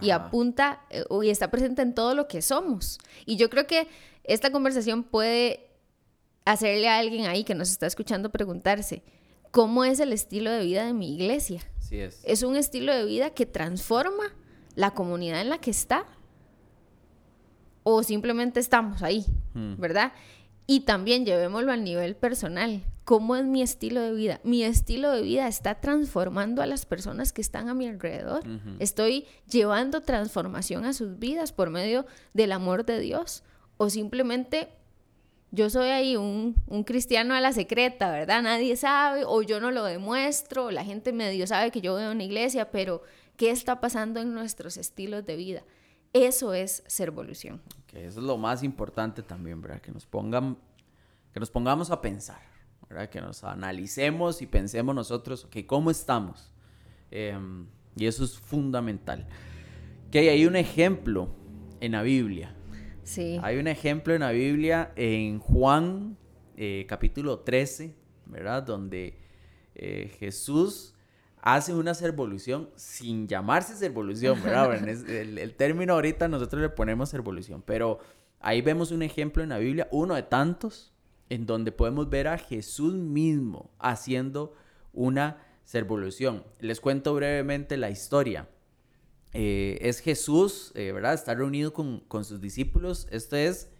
y 0.00 0.10
apunta 0.10 0.82
eh, 0.90 1.04
y 1.22 1.28
está 1.28 1.50
presente 1.50 1.82
en 1.82 1.94
todo 1.94 2.14
lo 2.14 2.28
que 2.28 2.42
somos. 2.42 2.98
Y 3.26 3.36
yo 3.36 3.50
creo 3.50 3.66
que 3.66 3.88
esta 4.24 4.52
conversación 4.52 5.02
puede 5.02 5.70
hacerle 6.44 6.88
a 6.88 6.98
alguien 6.98 7.26
ahí 7.26 7.44
que 7.44 7.54
nos 7.54 7.70
está 7.70 7.86
escuchando 7.86 8.30
preguntarse, 8.30 9.02
¿cómo 9.50 9.84
es 9.84 10.00
el 10.00 10.12
estilo 10.12 10.50
de 10.50 10.64
vida 10.64 10.86
de 10.86 10.92
mi 10.92 11.14
iglesia? 11.14 11.62
es. 11.90 12.20
¿Es 12.24 12.42
un 12.42 12.56
estilo 12.56 12.94
de 12.94 13.04
vida 13.04 13.30
que 13.30 13.46
transforma 13.46 14.34
la 14.74 14.92
comunidad 14.92 15.40
en 15.40 15.50
la 15.50 15.58
que 15.58 15.70
está? 15.70 16.06
¿O 17.82 18.02
simplemente 18.02 18.60
estamos 18.60 19.02
ahí? 19.02 19.26
Hmm. 19.54 19.76
¿Verdad? 19.78 20.12
Y 20.66 20.80
también 20.80 21.24
llevémoslo 21.24 21.72
al 21.72 21.82
nivel 21.82 22.14
personal. 22.14 22.84
¿Cómo 23.08 23.36
es 23.36 23.46
mi 23.46 23.62
estilo 23.62 24.02
de 24.02 24.12
vida? 24.12 24.38
Mi 24.44 24.64
estilo 24.64 25.10
de 25.10 25.22
vida 25.22 25.48
está 25.48 25.76
transformando 25.76 26.60
a 26.60 26.66
las 26.66 26.84
personas 26.84 27.32
que 27.32 27.40
están 27.40 27.70
a 27.70 27.74
mi 27.74 27.88
alrededor. 27.88 28.42
Estoy 28.80 29.24
llevando 29.50 30.02
transformación 30.02 30.84
a 30.84 30.92
sus 30.92 31.18
vidas 31.18 31.52
por 31.52 31.70
medio 31.70 32.04
del 32.34 32.52
amor 32.52 32.84
de 32.84 33.00
Dios. 33.00 33.44
O 33.78 33.88
simplemente 33.88 34.68
yo 35.52 35.70
soy 35.70 35.88
ahí 35.88 36.18
un, 36.18 36.54
un, 36.66 36.84
cristiano 36.84 37.32
a 37.32 37.40
la 37.40 37.54
secreta, 37.54 38.10
¿verdad? 38.10 38.42
Nadie 38.42 38.76
sabe, 38.76 39.22
o 39.24 39.40
yo 39.40 39.58
no 39.58 39.70
lo 39.70 39.84
demuestro, 39.84 40.70
la 40.70 40.84
gente 40.84 41.14
medio 41.14 41.46
sabe 41.46 41.70
que 41.70 41.80
yo 41.80 41.96
a 41.96 42.10
una 42.10 42.24
iglesia, 42.24 42.70
pero 42.70 43.00
¿qué 43.38 43.50
está 43.50 43.80
pasando 43.80 44.20
en 44.20 44.34
nuestros 44.34 44.76
estilos 44.76 45.24
de 45.24 45.36
vida? 45.36 45.62
Eso 46.12 46.52
es 46.52 46.82
ser 46.86 47.08
evolución. 47.08 47.62
Que 47.86 48.04
eso 48.04 48.20
es 48.20 48.26
lo 48.26 48.36
más 48.36 48.62
importante 48.62 49.22
también, 49.22 49.62
¿verdad? 49.62 49.80
Que 49.80 49.92
nos 49.92 50.04
pongan, 50.04 50.58
que 51.32 51.40
nos 51.40 51.50
pongamos 51.50 51.90
a 51.90 52.02
pensar, 52.02 52.42
¿verdad? 52.88 53.08
Que 53.08 53.20
nos 53.20 53.44
analicemos 53.44 54.42
y 54.42 54.46
pensemos 54.46 54.94
nosotros, 54.94 55.44
ok, 55.44 55.58
¿cómo 55.66 55.90
estamos? 55.90 56.52
Em, 57.10 57.66
y 57.96 58.06
eso 58.06 58.24
es 58.24 58.38
fundamental. 58.38 59.26
Que 60.10 60.30
hay 60.30 60.46
un 60.46 60.56
ejemplo 60.56 61.28
en 61.80 61.92
la 61.92 62.02
Biblia. 62.02 62.54
Sí. 63.02 63.38
Hay 63.42 63.58
un 63.58 63.68
ejemplo 63.68 64.14
en 64.14 64.20
la 64.20 64.30
Biblia 64.30 64.92
en 64.96 65.38
Juan 65.38 66.16
eh, 66.56 66.86
capítulo 66.88 67.40
13, 67.40 67.94
¿verdad? 68.26 68.62
Donde 68.62 69.18
eh, 69.74 70.12
Jesús 70.18 70.94
hace 71.40 71.72
una 71.72 71.94
servolución 71.94 72.68
sin 72.74 73.28
llamarse 73.28 73.76
servolución, 73.76 74.42
¿verdad? 74.42 74.74
el, 75.08 75.38
el, 75.38 75.54
término 75.54 75.94
ahorita 75.94 76.26
nosotros 76.26 76.60
le 76.60 76.68
ponemos 76.68 77.10
servolución, 77.10 77.62
pero 77.64 78.00
ahí 78.40 78.60
vemos 78.60 78.90
un 78.90 79.02
ejemplo 79.02 79.42
en 79.42 79.50
la 79.50 79.58
Biblia, 79.58 79.88
uno 79.92 80.14
de 80.14 80.24
tantos, 80.24 80.92
en 81.28 81.46
donde 81.46 81.72
podemos 81.72 82.08
ver 82.08 82.28
a 82.28 82.38
Jesús 82.38 82.94
mismo 82.94 83.70
haciendo 83.78 84.54
una 84.92 85.44
servolución. 85.64 86.44
Les 86.60 86.80
cuento 86.80 87.14
brevemente 87.14 87.76
la 87.76 87.90
historia. 87.90 88.48
Eh, 89.34 89.78
es 89.82 90.00
Jesús, 90.00 90.72
eh, 90.74 90.92
¿verdad? 90.92 91.14
Está 91.14 91.34
reunido 91.34 91.72
con, 91.72 92.00
con, 92.00 92.24
sus 92.24 92.40
discípulos. 92.40 93.06
Esto 93.10 93.36
es 93.36 93.70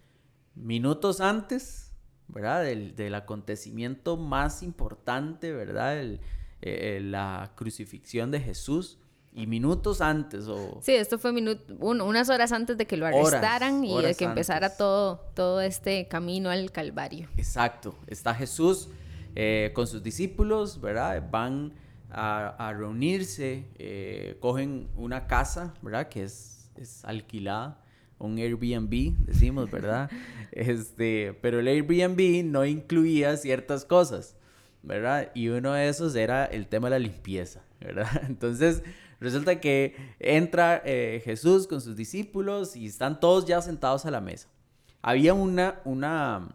minutos 0.54 1.20
antes, 1.20 1.92
¿verdad? 2.28 2.64
Del, 2.64 2.94
del 2.94 3.14
acontecimiento 3.14 4.16
más 4.18 4.62
importante, 4.62 5.52
¿verdad? 5.52 6.18
Eh, 6.60 7.00
la 7.02 7.52
crucifixión 7.56 8.30
de 8.30 8.40
Jesús 8.40 8.98
y 9.38 9.46
minutos 9.46 10.00
antes 10.00 10.48
o... 10.48 10.80
Sí, 10.82 10.92
esto 10.92 11.16
fue 11.16 11.32
unas 11.78 12.28
horas 12.28 12.50
antes 12.50 12.76
de 12.76 12.86
que 12.86 12.96
lo 12.96 13.06
arrestaran 13.06 13.84
y 13.84 14.02
de 14.02 14.16
que 14.16 14.24
empezara 14.24 14.76
todo, 14.76 15.20
todo 15.34 15.60
este 15.60 16.08
camino 16.08 16.50
al 16.50 16.72
Calvario. 16.72 17.28
Exacto, 17.36 17.94
está 18.08 18.34
Jesús 18.34 18.88
eh, 19.36 19.70
con 19.74 19.86
sus 19.86 20.02
discípulos, 20.02 20.80
¿verdad? 20.80 21.22
Van 21.30 21.72
a, 22.10 22.74
reunirse, 22.76 23.66
eh, 23.78 24.36
cogen 24.40 24.88
una 24.96 25.28
casa, 25.28 25.72
¿verdad? 25.82 26.08
Que 26.08 26.24
es, 26.24 26.68
es 26.74 27.04
alquilada, 27.04 27.80
un 28.18 28.38
Airbnb, 28.38 29.14
decimos, 29.24 29.70
¿verdad? 29.70 30.10
este, 30.50 31.38
pero 31.40 31.60
el 31.60 31.68
Airbnb 31.68 32.44
no 32.44 32.64
incluía 32.64 33.36
ciertas 33.36 33.84
cosas. 33.84 34.34
¿verdad? 34.82 35.30
Y 35.34 35.48
uno 35.48 35.72
de 35.72 35.88
esos 35.88 36.14
era 36.14 36.44
el 36.46 36.66
tema 36.66 36.88
de 36.88 36.92
la 36.92 36.98
limpieza, 36.98 37.62
¿verdad? 37.80 38.08
Entonces, 38.28 38.82
resulta 39.20 39.60
que 39.60 39.94
entra 40.18 40.82
eh, 40.84 41.20
Jesús 41.24 41.66
con 41.66 41.80
sus 41.80 41.96
discípulos 41.96 42.76
y 42.76 42.86
están 42.86 43.20
todos 43.20 43.46
ya 43.46 43.60
sentados 43.62 44.06
a 44.06 44.10
la 44.10 44.20
mesa. 44.20 44.48
Había 45.02 45.34
una, 45.34 45.80
una, 45.84 46.48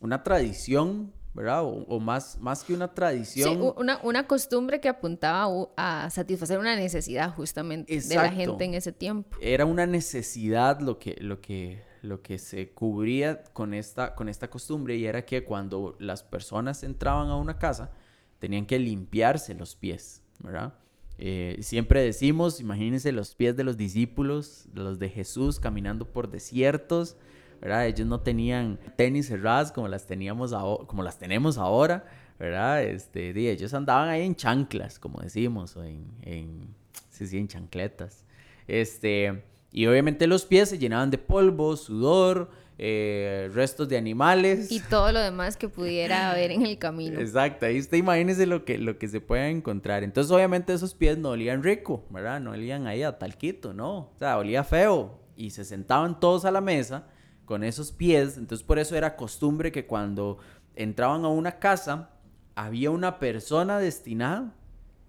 una 0.00 0.22
tradición, 0.22 1.12
¿verdad? 1.34 1.62
O, 1.64 2.00
más, 2.00 2.38
más 2.40 2.64
que 2.64 2.72
una 2.72 2.94
tradición. 2.94 3.54
Sí, 3.54 3.72
una, 3.76 4.00
una 4.02 4.26
costumbre 4.26 4.80
que 4.80 4.88
apuntaba 4.88 5.48
a 5.76 6.08
satisfacer 6.10 6.58
una 6.58 6.76
necesidad 6.76 7.34
justamente 7.34 8.00
de 8.00 8.14
la 8.14 8.30
gente 8.30 8.64
en 8.64 8.74
ese 8.74 8.92
tiempo. 8.92 9.36
Era 9.40 9.66
una 9.66 9.86
necesidad 9.86 10.80
lo 10.80 10.98
que, 10.98 11.16
lo 11.20 11.40
que, 11.40 11.82
lo 12.02 12.22
que 12.22 12.38
se 12.38 12.70
cubría 12.70 13.42
con 13.52 13.74
esta, 13.74 14.14
con 14.14 14.28
esta 14.28 14.48
costumbre 14.48 14.96
y 14.96 15.06
era 15.06 15.26
que 15.26 15.44
cuando 15.44 15.96
las 15.98 16.22
personas 16.22 16.82
entraban 16.82 17.28
a 17.28 17.36
una 17.36 17.58
casa 17.58 17.90
tenían 18.38 18.66
que 18.66 18.78
limpiarse 18.78 19.54
los 19.54 19.74
pies, 19.74 20.22
¿verdad? 20.38 20.74
Eh, 21.18 21.58
siempre 21.60 22.02
decimos, 22.02 22.60
imagínense 22.60 23.10
los 23.12 23.34
pies 23.34 23.56
de 23.56 23.64
los 23.64 23.76
discípulos, 23.76 24.68
los 24.74 24.98
de 24.98 25.08
Jesús 25.08 25.58
caminando 25.58 26.12
por 26.12 26.30
desiertos, 26.30 27.16
¿verdad? 27.60 27.86
Ellos 27.86 28.06
no 28.06 28.20
tenían 28.20 28.78
tenis 28.96 29.28
cerradas 29.28 29.72
como 29.72 29.88
las 29.88 30.06
teníamos 30.06 30.52
como 30.86 31.02
las 31.02 31.18
tenemos 31.18 31.56
ahora, 31.56 32.04
¿verdad? 32.38 32.82
Este, 32.82 33.30
ellos 33.50 33.72
andaban 33.72 34.08
ahí 34.08 34.22
en 34.22 34.34
chanclas, 34.34 34.98
como 34.98 35.20
decimos, 35.20 35.76
o 35.76 35.84
en, 35.84 36.04
en 36.22 36.74
sí, 37.08 37.38
en 37.38 37.48
chancletas. 37.48 38.24
Este, 38.68 39.42
y 39.72 39.86
obviamente 39.86 40.26
los 40.26 40.44
pies 40.44 40.68
se 40.68 40.78
llenaban 40.78 41.10
de 41.10 41.18
polvo, 41.18 41.76
sudor, 41.76 42.50
eh, 42.78 43.50
restos 43.54 43.88
de 43.88 43.96
animales. 43.96 44.70
Y 44.70 44.80
todo 44.80 45.10
lo 45.12 45.20
demás 45.20 45.56
que 45.56 45.68
pudiera 45.68 46.30
haber 46.32 46.50
en 46.50 46.66
el 46.66 46.78
camino. 46.78 47.18
Exacto, 47.18 47.66
ahí 47.66 47.78
usted 47.78 47.96
imagínese 47.96 48.46
lo 48.46 48.64
que, 48.64 48.78
lo 48.78 48.98
que 48.98 49.08
se 49.08 49.20
puede 49.20 49.48
encontrar. 49.50 50.02
Entonces, 50.02 50.30
obviamente, 50.30 50.72
esos 50.72 50.94
pies 50.94 51.16
no 51.16 51.30
olían 51.30 51.62
rico, 51.62 52.04
¿verdad? 52.10 52.40
No 52.40 52.50
olían 52.50 52.86
ahí 52.86 53.02
a 53.02 53.18
talquito, 53.18 53.72
¿no? 53.72 53.96
O 53.98 54.14
sea, 54.18 54.36
olía 54.38 54.62
feo. 54.64 55.20
Y 55.36 55.50
se 55.50 55.64
sentaban 55.64 56.20
todos 56.20 56.44
a 56.44 56.50
la 56.50 56.60
mesa 56.60 57.06
con 57.44 57.64
esos 57.64 57.92
pies. 57.92 58.36
Entonces, 58.36 58.66
por 58.66 58.78
eso 58.78 58.94
era 58.96 59.16
costumbre 59.16 59.72
que 59.72 59.86
cuando 59.86 60.38
entraban 60.74 61.24
a 61.24 61.28
una 61.28 61.58
casa, 61.58 62.10
había 62.54 62.90
una 62.90 63.18
persona 63.18 63.78
destinada 63.78 64.54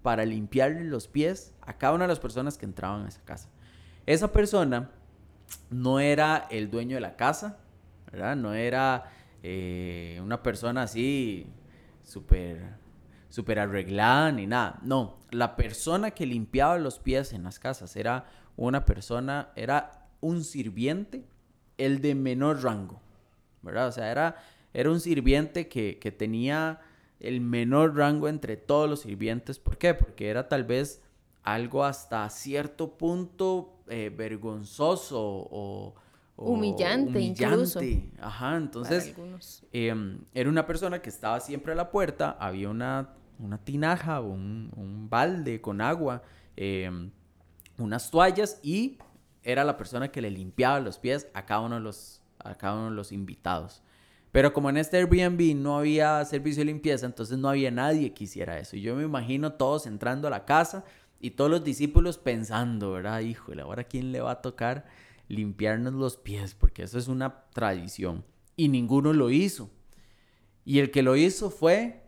para 0.02 0.24
limpiarle 0.24 0.84
los 0.84 1.08
pies 1.08 1.54
a 1.60 1.76
cada 1.76 1.94
una 1.94 2.04
de 2.04 2.08
las 2.08 2.20
personas 2.20 2.56
que 2.56 2.66
entraban 2.66 3.04
a 3.04 3.08
esa 3.08 3.22
casa. 3.24 3.50
Esa 4.06 4.32
persona 4.32 4.90
no 5.70 6.00
era 6.00 6.46
el 6.50 6.70
dueño 6.70 6.96
de 6.96 7.00
la 7.00 7.16
casa, 7.16 7.58
¿verdad? 8.10 8.36
No 8.36 8.54
era 8.54 9.10
eh, 9.42 10.18
una 10.22 10.42
persona 10.42 10.82
así 10.82 11.46
súper 12.02 12.78
super 13.28 13.58
arreglada 13.58 14.32
ni 14.32 14.46
nada. 14.46 14.78
No, 14.82 15.18
la 15.30 15.56
persona 15.56 16.10
que 16.12 16.26
limpiaba 16.26 16.78
los 16.78 16.98
pies 16.98 17.32
en 17.32 17.44
las 17.44 17.58
casas 17.58 17.96
era 17.96 18.26
una 18.56 18.84
persona, 18.84 19.50
era 19.54 20.08
un 20.20 20.42
sirviente, 20.42 21.24
el 21.76 22.00
de 22.00 22.14
menor 22.14 22.62
rango, 22.64 23.00
¿verdad? 23.62 23.88
O 23.88 23.92
sea, 23.92 24.10
era, 24.10 24.36
era 24.72 24.90
un 24.90 25.00
sirviente 25.00 25.68
que, 25.68 25.98
que 25.98 26.10
tenía 26.10 26.80
el 27.20 27.40
menor 27.40 27.96
rango 27.96 28.28
entre 28.28 28.56
todos 28.56 28.88
los 28.88 29.00
sirvientes. 29.00 29.58
¿Por 29.58 29.78
qué? 29.78 29.94
Porque 29.94 30.28
era 30.28 30.48
tal 30.48 30.64
vez 30.64 31.02
algo 31.42 31.84
hasta 31.84 32.28
cierto 32.30 32.96
punto 32.96 33.78
eh, 33.88 34.12
vergonzoso 34.14 35.18
o, 35.20 35.94
humillante, 36.36 37.20
incluso. 37.20 37.80
Ajá, 38.20 38.56
entonces 38.56 39.14
em, 39.72 40.20
era 40.34 40.48
una 40.48 40.66
persona 40.66 41.02
que 41.02 41.08
estaba 41.08 41.40
siempre 41.40 41.72
a 41.72 41.74
la 41.74 41.90
puerta, 41.90 42.36
había 42.38 42.68
una, 42.68 43.14
una 43.38 43.58
tinaja, 43.58 44.20
un, 44.20 44.70
un 44.76 45.08
balde 45.10 45.60
con 45.60 45.80
agua, 45.80 46.22
em, 46.56 47.10
unas 47.76 48.10
toallas 48.10 48.60
y 48.62 48.98
era 49.42 49.64
la 49.64 49.76
persona 49.76 50.08
que 50.08 50.20
le 50.20 50.30
limpiaba 50.30 50.80
los 50.80 50.98
pies 50.98 51.28
a 51.34 51.46
cada 51.46 51.60
uno 51.60 51.76
de 51.76 51.80
los, 51.80 52.20
a 52.38 52.54
cada 52.54 52.74
uno 52.74 52.90
de 52.90 52.96
los 52.96 53.12
invitados. 53.12 53.82
Pero 54.30 54.52
como 54.52 54.68
en 54.68 54.76
este 54.76 54.98
Airbnb 54.98 55.56
no 55.56 55.78
había 55.78 56.24
servicio 56.24 56.60
de 56.60 56.66
limpieza, 56.66 57.06
entonces 57.06 57.38
no 57.38 57.48
había 57.48 57.70
nadie 57.70 58.12
que 58.12 58.24
hiciera 58.24 58.58
eso. 58.58 58.76
Y 58.76 58.82
yo 58.82 58.94
me 58.94 59.04
imagino 59.04 59.54
todos 59.54 59.86
entrando 59.86 60.28
a 60.28 60.30
la 60.30 60.44
casa, 60.44 60.84
y 61.20 61.30
todos 61.30 61.50
los 61.50 61.64
discípulos 61.64 62.18
pensando, 62.18 62.92
¿verdad? 62.92 63.20
Híjole, 63.20 63.62
ahora 63.62 63.84
quién 63.84 64.12
le 64.12 64.20
va 64.20 64.32
a 64.32 64.42
tocar 64.42 64.86
limpiarnos 65.28 65.94
los 65.94 66.16
pies, 66.16 66.54
porque 66.54 66.84
eso 66.84 66.98
es 66.98 67.08
una 67.08 67.44
tradición. 67.52 68.24
Y 68.56 68.68
ninguno 68.68 69.12
lo 69.12 69.30
hizo. 69.30 69.70
Y 70.64 70.78
el 70.78 70.90
que 70.90 71.02
lo 71.02 71.16
hizo 71.16 71.50
fue 71.50 72.02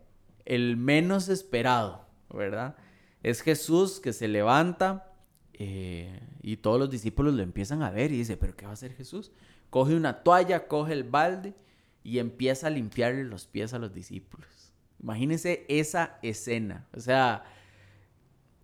el 0.45 0.77
menos 0.77 1.29
esperado, 1.29 2.07
¿verdad? 2.33 2.77
Es 3.23 3.43
Jesús 3.43 4.01
que 4.01 4.13
se 4.13 4.29
levanta 4.29 5.13
eh, 5.55 6.21
y 6.43 6.57
todos 6.57 6.79
los 6.79 6.91
discípulos 6.91 7.35
lo 7.35 7.43
empiezan 7.43 7.83
a 7.83 7.91
ver 7.91 8.13
y 8.13 8.19
dice, 8.19 8.37
pero 8.37 8.57
¿qué 8.57 8.65
va 8.65 8.71
a 8.71 8.75
hacer 8.75 8.95
Jesús? 8.95 9.33
Coge 9.69 9.95
una 9.95 10.23
toalla, 10.23 10.67
coge 10.67 10.93
el 10.93 11.05
balde 11.05 11.55
y 12.03 12.19
empieza 12.19 12.69
a 12.69 12.71
limpiarle 12.71 13.25
los 13.25 13.47
pies 13.47 13.75
a 13.75 13.79
los 13.79 13.93
discípulos. 13.93 14.73
Imagínense 15.03 15.65
esa 15.69 16.19
escena. 16.23 16.87
O 16.95 17.01
sea, 17.01 17.45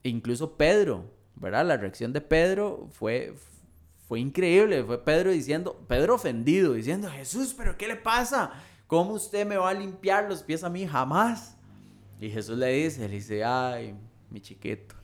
incluso 0.09 0.57
Pedro, 0.57 1.11
¿verdad? 1.37 1.66
La 1.66 1.77
reacción 1.77 2.12
de 2.12 2.21
Pedro 2.21 2.88
fue, 2.92 3.35
fue 4.09 4.21
increíble. 4.21 4.85
Fue 4.85 5.03
Pedro 5.05 5.31
diciendo, 5.31 5.85
Pedro 5.88 6.14
ofendido, 6.14 6.75
diciendo, 6.75 7.09
Jesús, 7.11 7.55
pero 7.57 7.77
¿qué 7.77 7.88
le 7.88 7.97
pasa? 7.97 8.53
¿Cómo 8.87 9.14
usted 9.14 9.47
me 9.47 9.57
va 9.57 9.71
a 9.71 9.75
limpiar 9.75 10.29
los 10.29 10.42
pies 10.42 10.62
a 10.64 10.71
mí? 10.71 10.87
Jamás. 10.87 11.57
Y 12.21 12.31
Jesús 12.31 12.57
le 12.57 12.69
dice, 12.69 13.09
le 13.09 13.14
dice, 13.14 13.45
ay, 13.45 13.95
mi 14.31 14.40
chiquito, 14.40 14.95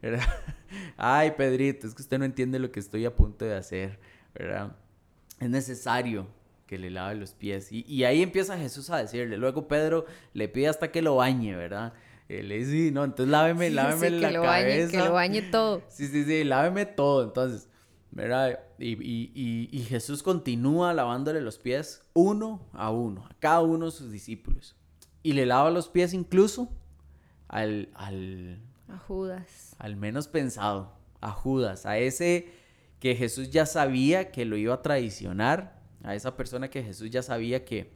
¿verdad? 0.00 0.26
Ay, 0.96 1.32
Pedrito, 1.32 1.88
es 1.88 1.94
que 1.94 2.02
usted 2.02 2.18
no 2.18 2.24
entiende 2.24 2.60
lo 2.60 2.70
que 2.70 2.78
estoy 2.78 3.04
a 3.04 3.16
punto 3.16 3.44
de 3.44 3.56
hacer, 3.56 3.98
¿verdad? 4.32 4.76
Es 5.40 5.50
necesario 5.50 6.28
que 6.68 6.78
le 6.78 6.90
lave 6.90 7.16
los 7.16 7.32
pies. 7.32 7.72
Y, 7.72 7.84
y 7.88 8.04
ahí 8.04 8.22
empieza 8.22 8.56
Jesús 8.56 8.88
a 8.90 8.98
decirle. 8.98 9.36
Luego 9.36 9.66
Pedro 9.66 10.06
le 10.32 10.48
pide 10.48 10.68
hasta 10.68 10.92
que 10.92 11.02
lo 11.02 11.16
bañe, 11.16 11.56
¿verdad? 11.56 11.92
Él 12.30 12.64
sí, 12.64 12.92
no, 12.92 13.02
entonces 13.02 13.28
láveme, 13.28 13.70
láveme 13.70 14.08
sí, 14.08 14.20
la 14.20 14.28
que 14.28 14.34
lo 14.34 14.42
cabeza. 14.42 14.86
Bañe, 14.86 14.90
que 14.90 15.08
lo 15.08 15.12
bañe 15.12 15.42
todo. 15.42 15.82
Sí, 15.88 16.06
sí, 16.06 16.24
sí, 16.24 16.44
láveme 16.44 16.86
todo. 16.86 17.24
Entonces, 17.24 17.68
¿verdad? 18.12 18.60
Y, 18.78 18.92
y, 18.92 19.68
y, 19.72 19.82
Jesús 19.82 20.22
continúa 20.22 20.94
lavándole 20.94 21.40
los 21.40 21.58
pies 21.58 22.04
uno 22.12 22.68
a 22.72 22.90
uno, 22.90 23.26
a 23.26 23.34
cada 23.40 23.62
uno 23.62 23.86
de 23.86 23.90
sus 23.90 24.12
discípulos. 24.12 24.76
Y 25.24 25.32
le 25.32 25.44
lava 25.44 25.70
los 25.70 25.88
pies 25.88 26.14
incluso 26.14 26.68
al, 27.48 27.88
al... 27.94 28.60
A 28.88 28.98
Judas. 28.98 29.74
Al 29.78 29.96
menos 29.96 30.28
pensado, 30.28 30.92
a 31.20 31.32
Judas, 31.32 31.84
a 31.84 31.98
ese 31.98 32.52
que 33.00 33.16
Jesús 33.16 33.50
ya 33.50 33.66
sabía 33.66 34.30
que 34.30 34.44
lo 34.44 34.56
iba 34.56 34.74
a 34.74 34.82
traicionar, 34.82 35.80
a 36.04 36.14
esa 36.14 36.36
persona 36.36 36.70
que 36.70 36.84
Jesús 36.84 37.10
ya 37.10 37.22
sabía 37.22 37.64
que, 37.64 37.90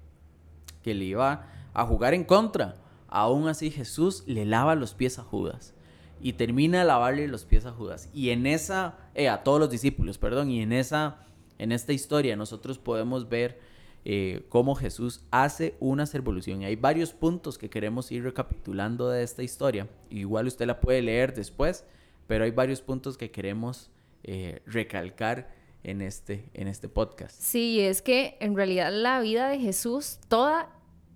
que 0.82 0.92
le 0.94 1.04
iba 1.04 1.46
a 1.72 1.86
jugar 1.86 2.14
en 2.14 2.24
contra. 2.24 2.76
Aún 3.14 3.46
así 3.46 3.70
Jesús 3.70 4.24
le 4.26 4.44
lava 4.44 4.74
los 4.74 4.92
pies 4.92 5.20
a 5.20 5.22
Judas 5.22 5.72
y 6.20 6.32
termina 6.32 6.80
de 6.80 6.84
lavarle 6.84 7.28
los 7.28 7.44
pies 7.44 7.64
a 7.64 7.70
Judas. 7.70 8.10
Y 8.12 8.30
en 8.30 8.44
esa, 8.44 8.98
eh, 9.14 9.28
a 9.28 9.44
todos 9.44 9.60
los 9.60 9.70
discípulos, 9.70 10.18
perdón, 10.18 10.50
y 10.50 10.62
en 10.62 10.72
esa, 10.72 11.24
en 11.58 11.70
esta 11.70 11.92
historia 11.92 12.34
nosotros 12.34 12.78
podemos 12.78 13.28
ver 13.28 13.60
eh, 14.04 14.44
cómo 14.48 14.74
Jesús 14.74 15.22
hace 15.30 15.76
una 15.78 16.06
servolución. 16.06 16.62
Y 16.62 16.64
hay 16.64 16.74
varios 16.74 17.12
puntos 17.12 17.56
que 17.56 17.70
queremos 17.70 18.10
ir 18.10 18.24
recapitulando 18.24 19.08
de 19.08 19.22
esta 19.22 19.44
historia. 19.44 19.88
Igual 20.10 20.48
usted 20.48 20.66
la 20.66 20.80
puede 20.80 21.00
leer 21.00 21.34
después, 21.34 21.84
pero 22.26 22.42
hay 22.42 22.50
varios 22.50 22.80
puntos 22.80 23.16
que 23.16 23.30
queremos 23.30 23.92
eh, 24.24 24.60
recalcar 24.66 25.54
en 25.84 26.02
este, 26.02 26.50
en 26.52 26.66
este 26.66 26.88
podcast. 26.88 27.40
Sí, 27.40 27.78
es 27.78 28.02
que 28.02 28.36
en 28.40 28.56
realidad 28.56 28.90
la 28.92 29.20
vida 29.20 29.48
de 29.48 29.60
Jesús, 29.60 30.18
toda 30.28 30.68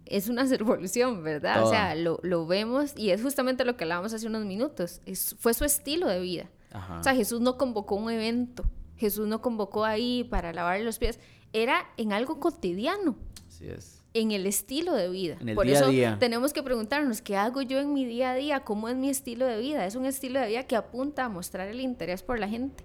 es 0.09 0.29
una 0.29 0.45
revolución, 0.57 1.23
¿verdad? 1.23 1.65
O 1.65 1.71
sea, 1.71 1.95
lo, 1.95 2.19
lo, 2.23 2.47
vemos 2.47 2.93
y 2.97 3.11
es 3.11 3.23
justamente 3.23 3.65
lo 3.65 3.77
que 3.77 3.85
hablábamos 3.85 4.13
hace 4.13 4.27
unos 4.27 4.45
minutos. 4.45 5.01
Es, 5.07 5.37
fue 5.39 5.55
su 5.55 5.65
estilo 5.65 6.09
de 6.09 6.21
vida. 6.21 6.51
O 6.99 7.03
sea, 7.03 7.15
Jesús 7.15 7.41
no 7.41 7.57
convocó 7.57 7.95
un 7.95 8.11
evento. 8.11 8.65
Jesús 8.97 9.27
no 9.27 9.41
convocó 9.41 9.85
ahí 9.85 10.25
para 10.25 10.53
lavarle 10.53 10.85
los 10.85 10.99
pies. 10.99 11.19
Era 11.53 11.87
en 11.97 12.13
algo 12.13 12.41
cotidiano. 12.41 13.17
Así 13.47 13.69
es. 13.69 14.03
En 14.13 14.33
el 14.33 14.47
estilo 14.47 14.95
de 14.95 15.09
vida. 15.09 15.37
En 15.41 15.51
el 15.51 15.55
Por 15.55 15.67
día 15.67 15.77
eso 15.77 15.87
a 15.87 15.89
día. 15.89 16.17
tenemos 16.19 16.53
que 16.53 16.63
preguntarnos, 16.63 17.23
¿qué 17.23 17.37
hago 17.37 17.63
yo 17.63 17.79
en 17.79 17.95
mi 17.95 18.05
día 18.05 18.33
a 18.33 18.35
día? 18.35 18.61
¿Cómo 18.61 18.89
es 18.89 18.97
mi 18.97 19.09
estilo 19.09 19.47
de 19.47 19.59
vida? 19.59 19.87
Es 19.87 19.95
un 19.95 20.05
estilo 20.05 20.41
de 20.41 20.49
vida 20.49 20.65
que 20.65 20.77
apunta 20.77 21.25
a 21.25 21.29
mostrar 21.29 21.69
el 21.69 21.81
interés 21.81 22.23
por 22.23 22.39
la 22.39 22.49
gente. 22.49 22.85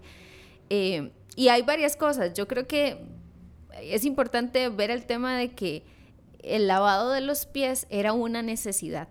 Eh, 0.69 1.11
y 1.35 1.47
hay 1.47 1.63
varias 1.63 1.97
cosas. 1.97 2.33
Yo 2.33 2.47
creo 2.47 2.67
que 2.67 3.05
es 3.81 4.05
importante 4.05 4.69
ver 4.69 4.91
el 4.91 5.05
tema 5.05 5.37
de 5.37 5.51
que 5.51 5.83
el 6.43 6.67
lavado 6.67 7.11
de 7.11 7.21
los 7.21 7.45
pies 7.45 7.87
era 7.89 8.13
una 8.13 8.41
necesidad, 8.41 9.07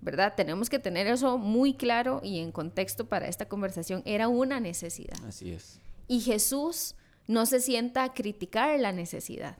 ¿verdad? 0.00 0.34
Tenemos 0.36 0.70
que 0.70 0.78
tener 0.78 1.06
eso 1.06 1.38
muy 1.38 1.74
claro 1.74 2.20
y 2.22 2.38
en 2.38 2.52
contexto 2.52 3.08
para 3.08 3.26
esta 3.28 3.48
conversación. 3.48 4.02
Era 4.04 4.28
una 4.28 4.60
necesidad. 4.60 5.18
Así 5.26 5.50
es. 5.50 5.80
Y 6.06 6.20
Jesús 6.20 6.94
no 7.26 7.46
se 7.46 7.60
sienta 7.60 8.04
a 8.04 8.12
criticar 8.12 8.78
la 8.80 8.92
necesidad. 8.92 9.56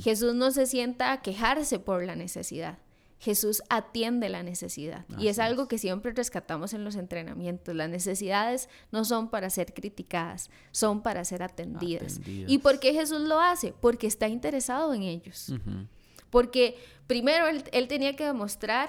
Jesús 0.00 0.34
no 0.34 0.50
se 0.50 0.66
sienta 0.66 1.12
a 1.12 1.22
quejarse 1.22 1.78
por 1.78 2.04
la 2.04 2.16
necesidad. 2.16 2.78
Jesús 3.20 3.62
atiende 3.68 4.28
la 4.28 4.42
necesidad. 4.42 5.04
y 5.16 5.28
es, 5.28 5.38
algo 5.38 5.68
que 5.68 5.78
siempre 5.78 6.10
rescatamos 6.10 6.74
en 6.74 6.82
los 6.82 6.96
entrenamientos. 6.96 7.76
Las 7.76 7.88
necesidades 7.88 8.68
no 8.90 9.04
son 9.04 9.30
para 9.30 9.48
ser 9.48 9.72
criticadas, 9.72 10.50
son 10.72 11.02
para 11.02 11.24
ser 11.24 11.44
atendidas. 11.44 12.20
¿Y 12.26 12.58
por 12.58 12.80
qué 12.80 12.92
Jesús 12.92 13.20
lo 13.20 13.38
hace? 13.38 13.72
Porque 13.80 14.08
está 14.08 14.26
interesado 14.26 14.92
en 14.92 15.04
ellos. 15.04 15.54
Porque 16.32 16.76
primero 17.06 17.46
él, 17.46 17.88
tenía 17.88 18.16
que 18.16 18.24
demostrar 18.24 18.88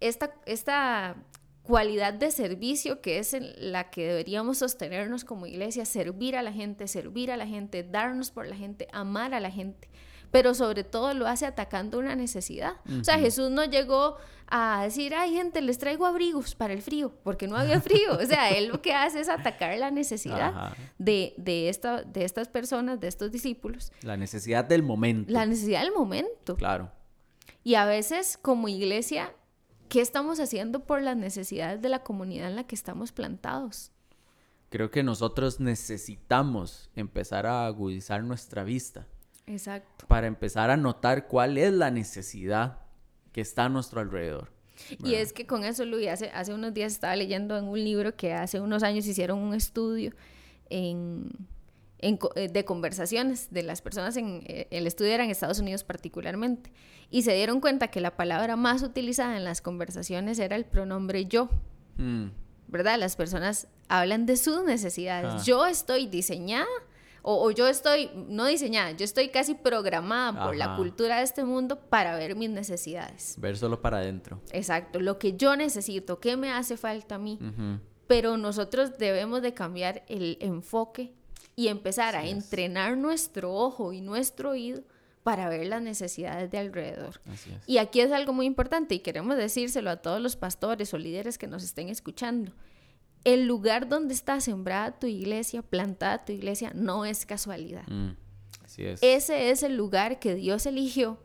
esta, 0.00 0.34
esta 0.44 1.16
cualidad 1.62 2.12
de 2.12 2.30
servicio 2.30 3.00
que 3.00 3.18
es 3.18 3.34
la 3.56 3.90
que 3.90 4.06
deberíamos 4.06 4.58
sostenernos 4.58 5.24
como 5.24 5.46
iglesia, 5.46 5.86
servir 5.86 6.36
a 6.36 6.42
la 6.42 6.52
gente, 6.52 6.86
servir 6.86 7.32
a 7.32 7.38
la 7.38 7.46
gente, 7.46 7.84
darnos 7.84 8.30
por 8.30 8.46
la 8.46 8.54
gente, 8.54 8.86
amar 8.92 9.32
a 9.32 9.40
la 9.40 9.50
gente 9.50 9.88
pero 10.34 10.52
sobre 10.52 10.82
todo 10.82 11.14
lo 11.14 11.28
hace 11.28 11.46
atacando 11.46 11.96
una 11.96 12.16
necesidad. 12.16 12.72
O 13.00 13.04
sea, 13.04 13.20
Jesús 13.20 13.52
no 13.52 13.64
llegó 13.64 14.16
a 14.48 14.82
decir, 14.82 15.14
ay 15.14 15.32
gente, 15.32 15.62
les 15.62 15.78
traigo 15.78 16.06
abrigos 16.06 16.56
para 16.56 16.72
el 16.72 16.82
frío, 16.82 17.14
porque 17.22 17.46
no 17.46 17.56
había 17.56 17.80
frío. 17.80 18.14
O 18.20 18.26
sea, 18.26 18.50
él 18.50 18.66
lo 18.66 18.82
que 18.82 18.94
hace 18.94 19.20
es 19.20 19.28
atacar 19.28 19.78
la 19.78 19.92
necesidad 19.92 20.76
de, 20.98 21.34
de, 21.36 21.68
esta, 21.68 22.02
de 22.02 22.24
estas 22.24 22.48
personas, 22.48 22.98
de 22.98 23.06
estos 23.06 23.30
discípulos. 23.30 23.92
La 24.02 24.16
necesidad 24.16 24.64
del 24.64 24.82
momento. 24.82 25.32
La 25.32 25.46
necesidad 25.46 25.82
del 25.82 25.92
momento. 25.92 26.56
Claro. 26.56 26.90
Y 27.62 27.76
a 27.76 27.86
veces 27.86 28.36
como 28.36 28.66
iglesia, 28.66 29.32
¿qué 29.88 30.00
estamos 30.00 30.40
haciendo 30.40 30.80
por 30.84 31.00
las 31.00 31.16
necesidades 31.16 31.80
de 31.80 31.90
la 31.90 32.02
comunidad 32.02 32.48
en 32.48 32.56
la 32.56 32.64
que 32.64 32.74
estamos 32.74 33.12
plantados? 33.12 33.92
Creo 34.68 34.90
que 34.90 35.04
nosotros 35.04 35.60
necesitamos 35.60 36.90
empezar 36.96 37.46
a 37.46 37.66
agudizar 37.66 38.24
nuestra 38.24 38.64
vista 38.64 39.06
Exacto. 39.46 40.06
Para 40.06 40.26
empezar 40.26 40.70
a 40.70 40.76
notar 40.76 41.26
cuál 41.26 41.58
es 41.58 41.72
la 41.72 41.90
necesidad 41.90 42.78
que 43.32 43.40
está 43.40 43.64
a 43.64 43.68
nuestro 43.68 44.00
alrededor. 44.00 44.52
Y 45.04 45.14
es 45.14 45.32
que 45.32 45.46
con 45.46 45.64
eso, 45.64 45.84
Luis, 45.84 46.08
hace, 46.08 46.30
hace 46.30 46.52
unos 46.52 46.74
días 46.74 46.92
estaba 46.92 47.14
leyendo 47.14 47.56
en 47.56 47.64
un 47.64 47.82
libro 47.82 48.16
que 48.16 48.32
hace 48.32 48.60
unos 48.60 48.82
años 48.82 49.06
hicieron 49.06 49.38
un 49.38 49.54
estudio 49.54 50.12
en, 50.68 51.30
en, 51.98 52.18
eh, 52.34 52.48
de 52.48 52.64
conversaciones 52.64 53.52
de 53.52 53.62
las 53.62 53.82
personas 53.82 54.16
en 54.16 54.42
eh, 54.46 54.66
el 54.70 54.86
estudio 54.86 55.12
era 55.12 55.24
en 55.24 55.30
Estados 55.30 55.58
Unidos 55.60 55.84
particularmente 55.84 56.72
y 57.10 57.22
se 57.22 57.34
dieron 57.34 57.60
cuenta 57.60 57.88
que 57.88 58.00
la 58.00 58.16
palabra 58.16 58.56
más 58.56 58.82
utilizada 58.82 59.36
en 59.36 59.44
las 59.44 59.60
conversaciones 59.60 60.38
era 60.38 60.56
el 60.56 60.64
pronombre 60.64 61.26
yo. 61.26 61.48
Mm. 61.96 62.26
¿Verdad? 62.66 62.98
Las 62.98 63.14
personas 63.14 63.68
hablan 63.88 64.26
de 64.26 64.36
sus 64.36 64.64
necesidades. 64.64 65.32
Ah. 65.34 65.42
Yo 65.44 65.66
estoy 65.66 66.06
diseñada 66.06 66.66
o, 67.26 67.50
yo 67.50 67.66
estoy, 67.68 68.10
no 68.28 68.44
diseñada, 68.44 68.92
yo 68.92 69.04
estoy 69.04 69.30
casi 69.30 69.54
programada 69.54 70.44
por 70.44 70.54
la 70.54 70.76
cultura 70.76 71.16
de 71.16 71.22
este 71.22 71.42
mundo 71.42 71.80
para 71.80 72.14
ver 72.16 72.36
mis 72.36 72.50
necesidades. 72.50 73.36
Ver 73.38 73.56
solo 73.56 73.80
para 73.80 73.98
adentro. 73.98 74.42
Exacto, 74.52 75.00
lo 75.00 75.18
que 75.18 75.34
yo 75.34 75.56
necesito, 75.56 76.20
qué 76.20 76.36
me 76.36 76.52
hace 76.52 76.76
falta 76.76 77.14
a 77.14 77.18
mí. 77.18 77.38
Pero 78.06 78.36
nosotros 78.36 78.98
debemos 78.98 79.40
de 79.40 79.54
cambiar 79.54 80.04
el 80.06 80.36
enfoque 80.40 81.14
y 81.56 81.68
empezar 81.68 82.14
a 82.14 82.26
entrenar 82.26 82.98
nuestro 82.98 83.54
ojo 83.54 83.94
y 83.94 84.02
nuestro 84.02 84.50
oído 84.50 84.82
para 85.22 85.48
ver 85.48 85.66
las 85.66 85.80
necesidades 85.80 86.50
de 86.50 86.58
alrededor. 86.58 87.22
Y 87.66 87.78
aquí 87.78 88.00
es 88.00 88.12
algo 88.12 88.34
muy 88.34 88.44
importante 88.44 88.94
y 88.94 88.98
queremos 88.98 89.38
decírselo 89.38 89.88
a 89.88 89.96
todos 89.96 90.20
los 90.20 90.36
pastores 90.36 90.92
o 90.92 90.98
líderes 90.98 91.38
que 91.38 91.46
nos 91.46 91.64
estén 91.64 91.88
escuchando 91.88 92.52
el 93.24 93.46
lugar 93.46 93.88
donde 93.88 94.14
está 94.14 94.40
sembrada 94.40 94.98
tu 94.98 95.06
iglesia, 95.06 95.62
plantada 95.62 96.24
tu 96.24 96.32
iglesia, 96.32 96.72
no 96.74 97.04
es 97.04 97.26
casualidad. 97.26 97.86
Mm, 97.88 98.16
así 98.62 98.84
es. 98.84 99.02
Ese 99.02 99.50
es 99.50 99.62
el 99.62 99.76
lugar 99.76 100.18
que 100.18 100.34
Dios 100.34 100.66
eligió 100.66 101.18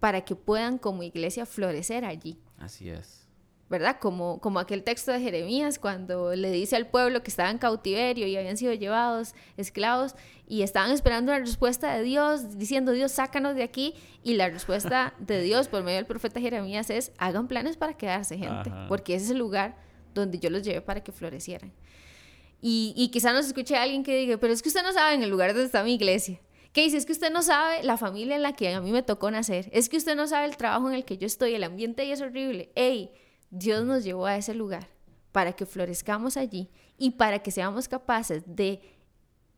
para 0.00 0.22
que 0.22 0.34
puedan 0.34 0.78
como 0.78 1.02
iglesia 1.02 1.46
florecer 1.46 2.04
allí. 2.04 2.38
Así 2.58 2.90
es. 2.90 3.22
¿Verdad? 3.68 3.98
Como, 4.00 4.40
como 4.40 4.60
aquel 4.60 4.84
texto 4.84 5.10
de 5.10 5.20
Jeremías 5.20 5.80
cuando 5.80 6.36
le 6.36 6.52
dice 6.52 6.76
al 6.76 6.86
pueblo 6.86 7.24
que 7.24 7.30
estaba 7.30 7.50
en 7.50 7.58
cautiverio 7.58 8.28
y 8.28 8.36
habían 8.36 8.56
sido 8.56 8.72
llevados 8.74 9.34
esclavos 9.56 10.14
y 10.46 10.62
estaban 10.62 10.92
esperando 10.92 11.32
la 11.32 11.40
respuesta 11.40 11.92
de 11.94 12.04
Dios, 12.04 12.58
diciendo 12.58 12.92
Dios, 12.92 13.10
sácanos 13.10 13.56
de 13.56 13.64
aquí. 13.64 13.94
Y 14.22 14.34
la 14.34 14.48
respuesta 14.48 15.14
de 15.18 15.40
Dios 15.42 15.66
por 15.66 15.82
medio 15.82 15.96
del 15.96 16.06
profeta 16.06 16.40
Jeremías 16.40 16.90
es, 16.90 17.10
hagan 17.18 17.48
planes 17.48 17.76
para 17.76 17.94
quedarse 17.94 18.38
gente, 18.38 18.70
porque 18.88 19.16
ese 19.16 19.24
es 19.26 19.30
el 19.32 19.38
lugar 19.38 19.76
donde 20.20 20.38
yo 20.38 20.50
los 20.50 20.62
llevé 20.62 20.80
para 20.80 21.02
que 21.02 21.12
florecieran. 21.12 21.72
Y, 22.60 22.94
y 22.96 23.08
quizá 23.08 23.32
nos 23.32 23.46
escuche 23.46 23.76
alguien 23.76 24.02
que 24.02 24.16
diga, 24.16 24.38
pero 24.38 24.52
es 24.52 24.62
que 24.62 24.68
usted 24.68 24.82
no 24.82 24.92
sabe 24.92 25.14
en 25.14 25.22
el 25.22 25.30
lugar 25.30 25.50
donde 25.50 25.66
está 25.66 25.82
mi 25.84 25.94
iglesia. 25.94 26.40
¿Qué 26.72 26.82
dice? 26.82 26.98
Es 26.98 27.06
que 27.06 27.12
usted 27.12 27.32
no 27.32 27.42
sabe 27.42 27.82
la 27.84 27.96
familia 27.96 28.36
en 28.36 28.42
la 28.42 28.52
que 28.52 28.74
a 28.74 28.80
mí 28.82 28.92
me 28.92 29.02
tocó 29.02 29.30
nacer. 29.30 29.70
Es 29.72 29.88
que 29.88 29.96
usted 29.96 30.14
no 30.14 30.26
sabe 30.26 30.46
el 30.46 30.58
trabajo 30.58 30.88
en 30.88 30.94
el 30.94 31.06
que 31.06 31.16
yo 31.16 31.26
estoy. 31.26 31.54
El 31.54 31.64
ambiente 31.64 32.02
ahí 32.02 32.12
es 32.12 32.20
horrible. 32.20 32.70
¡Ey! 32.74 33.12
Dios 33.50 33.84
nos 33.84 34.04
llevó 34.04 34.26
a 34.26 34.36
ese 34.36 34.52
lugar 34.52 34.88
para 35.32 35.54
que 35.54 35.64
florezcamos 35.64 36.36
allí 36.36 36.68
y 36.98 37.12
para 37.12 37.38
que 37.38 37.50
seamos 37.50 37.88
capaces 37.88 38.42
de, 38.46 38.80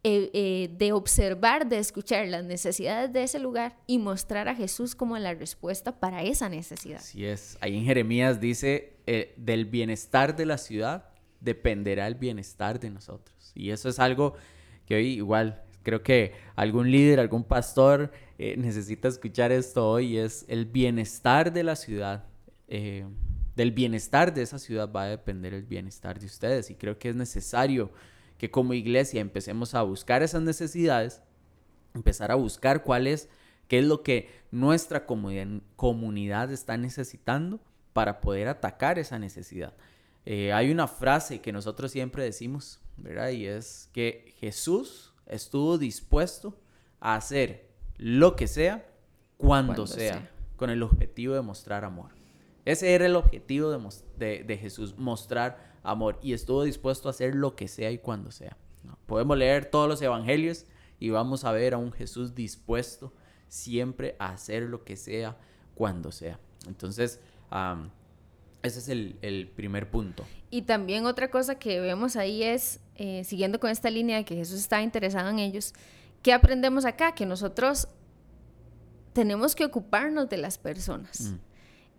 eh, 0.05 0.31
eh, 0.33 0.71
de 0.79 0.93
observar, 0.93 1.69
de 1.69 1.79
escuchar 1.79 2.29
las 2.29 2.45
necesidades 2.45 3.13
de 3.13 3.25
ese 3.25 3.41
lugar 3.41 3.77
y 3.89 3.99
mostrar 3.99 4.49
a 4.49 4.55
Jesús 4.55 4.95
como 4.95 5.19
la 5.19 5.35
respuesta 5.35 5.99
para 5.99 6.23
esa 6.23 6.49
necesidad. 6.49 6.99
Así 6.99 7.27
es. 7.27 7.59
Ahí 7.61 7.77
en 7.77 7.85
Jeremías 7.85 8.41
dice, 8.41 8.93
eh, 9.09 9.35
del 9.37 9.65
bienestar 9.67 10.37
de 10.37 10.47
la 10.47 10.57
ciudad 10.57 11.09
dependerá 11.41 12.07
el 12.07 12.15
bienestar 12.15 12.79
de 12.79 12.91
nosotros. 12.91 13.51
Y 13.57 13.71
eso 13.71 13.89
es 13.89 13.99
algo 13.99 14.35
que 14.87 14.95
hoy 14.95 15.15
igual 15.15 15.65
creo 15.83 16.05
que 16.05 16.33
algún 16.55 16.93
líder, 16.93 17.19
algún 17.19 17.43
pastor 17.43 18.13
necesita 18.39 19.09
escuchar 19.09 19.51
esto 19.51 19.91
hoy, 19.91 20.17
es 20.17 20.45
el 20.47 20.65
bienestar 20.65 21.53
de 21.53 21.65
la 21.65 21.75
ciudad. 21.75 22.25
Del 22.69 23.73
bienestar 23.73 24.33
de 24.33 24.43
esa 24.43 24.61
ciudad 24.61 24.93
va 24.93 25.05
a 25.05 25.09
depender 25.09 25.55
el 25.55 25.65
bienestar 25.65 26.21
de 26.21 26.27
ustedes. 26.27 26.71
Y 26.71 26.77
creo 26.77 26.99
que 27.01 27.09
es 27.09 27.17
necesario 27.17 27.91
que 28.39 28.51
como 28.51 28.73
iglesia 28.75 29.21
empecemos 29.21 29.75
a 29.75 29.83
buscar 29.83 30.23
esas 30.23 30.43
necesidades, 30.43 31.23
empezar 31.95 32.31
a 32.31 32.37
buscar 32.37 32.85
cuál 32.85 33.07
es, 33.07 33.29
qué 33.67 33.81
es 33.81 33.85
lo 33.85 34.03
que 34.03 34.31
nuestra 34.51 35.05
comunidad 35.05 36.53
está 36.53 36.77
necesitando 36.77 37.61
para 37.93 38.21
poder 38.21 38.49
atacar 38.49 38.99
esa 38.99 39.19
necesidad. 39.19 39.75
Eh, 40.25 40.53
hay 40.53 40.71
una 40.71 40.87
frase 40.87 41.41
que 41.41 41.53
nosotros 41.53 41.91
siempre 41.91 42.23
decimos, 42.23 42.81
¿verdad? 42.97 43.31
Y 43.31 43.47
es 43.47 43.91
que 43.93 44.35
Jesús 44.39 45.15
estuvo 45.27 45.79
dispuesto 45.79 46.57
a 47.01 47.17
hacer 47.17 47.69
lo 47.97 48.37
que 48.37 48.47
sea, 48.47 48.87
cuando, 49.37 49.87
sea, 49.87 50.31
con 50.57 50.71
el 50.71 50.83
objetivo 50.83 51.35
de 51.35 51.43
mostrar 51.43 51.85
amor. 51.85 52.11
Ese 52.65 52.95
era 52.95 53.07
el 53.07 53.17
objetivo 53.17 53.71
de, 54.19 54.59
Jesús, 54.61 54.99
mostrar 54.99 55.68
amor. 55.83 56.19
Y 56.23 56.33
estuvo 56.33 56.63
dispuesto 56.65 57.09
a 57.09 57.11
hacer 57.11 57.35
lo 57.35 57.57
que 57.57 57.69
sea 57.69 57.91
y 57.91 57.99
cuando 57.99 58.31
sea. 58.31 58.57
Podemos 59.07 59.37
leer 59.37 59.67
todos 59.67 59.89
los 59.89 60.01
evangelios 60.03 60.67
y 61.01 61.11
vamos 61.11 61.45
a 61.45 61.53
ver 61.53 61.75
a 61.75 61.79
un 61.79 61.93
Jesús 61.93 62.35
dispuesto 62.35 63.13
siempre 63.49 64.17
a 64.19 64.31
hacer 64.31 64.65
lo 64.65 64.85
que 64.85 64.97
sea, 64.97 65.37
cuando 65.75 66.13
sea. 66.13 66.39
Entonces, 66.67 67.21
ese 68.63 68.79
es 68.79 68.89
el, 68.89 69.53
primer 69.55 69.91
punto. 69.91 70.25
Y 70.51 70.63
también 70.63 71.07
otra 71.07 71.31
cosa 71.31 71.57
que 71.57 71.81
vemos 71.81 72.17
ahí 72.17 72.43
es, 72.43 72.81
eh, 72.97 73.25
siguiendo 73.25 73.61
con 73.61 73.71
esta 73.71 73.91
línea 73.91 74.17
de 74.19 74.25
que 74.25 74.35
Jesús 74.35 74.61
está 74.61 74.83
interesado 74.83 75.31
en 75.31 75.39
ellos, 75.39 75.75
¿qué 76.23 76.33
aprendemos 76.33 76.85
acá? 76.85 77.15
Que 77.15 77.27
nosotros 77.27 77.89
tenemos 79.13 79.55
que 79.55 79.65
ocuparnos 79.65 80.29
de 80.29 80.37
las 80.37 80.59
personas. 80.59 81.21
Mm. 81.21 81.48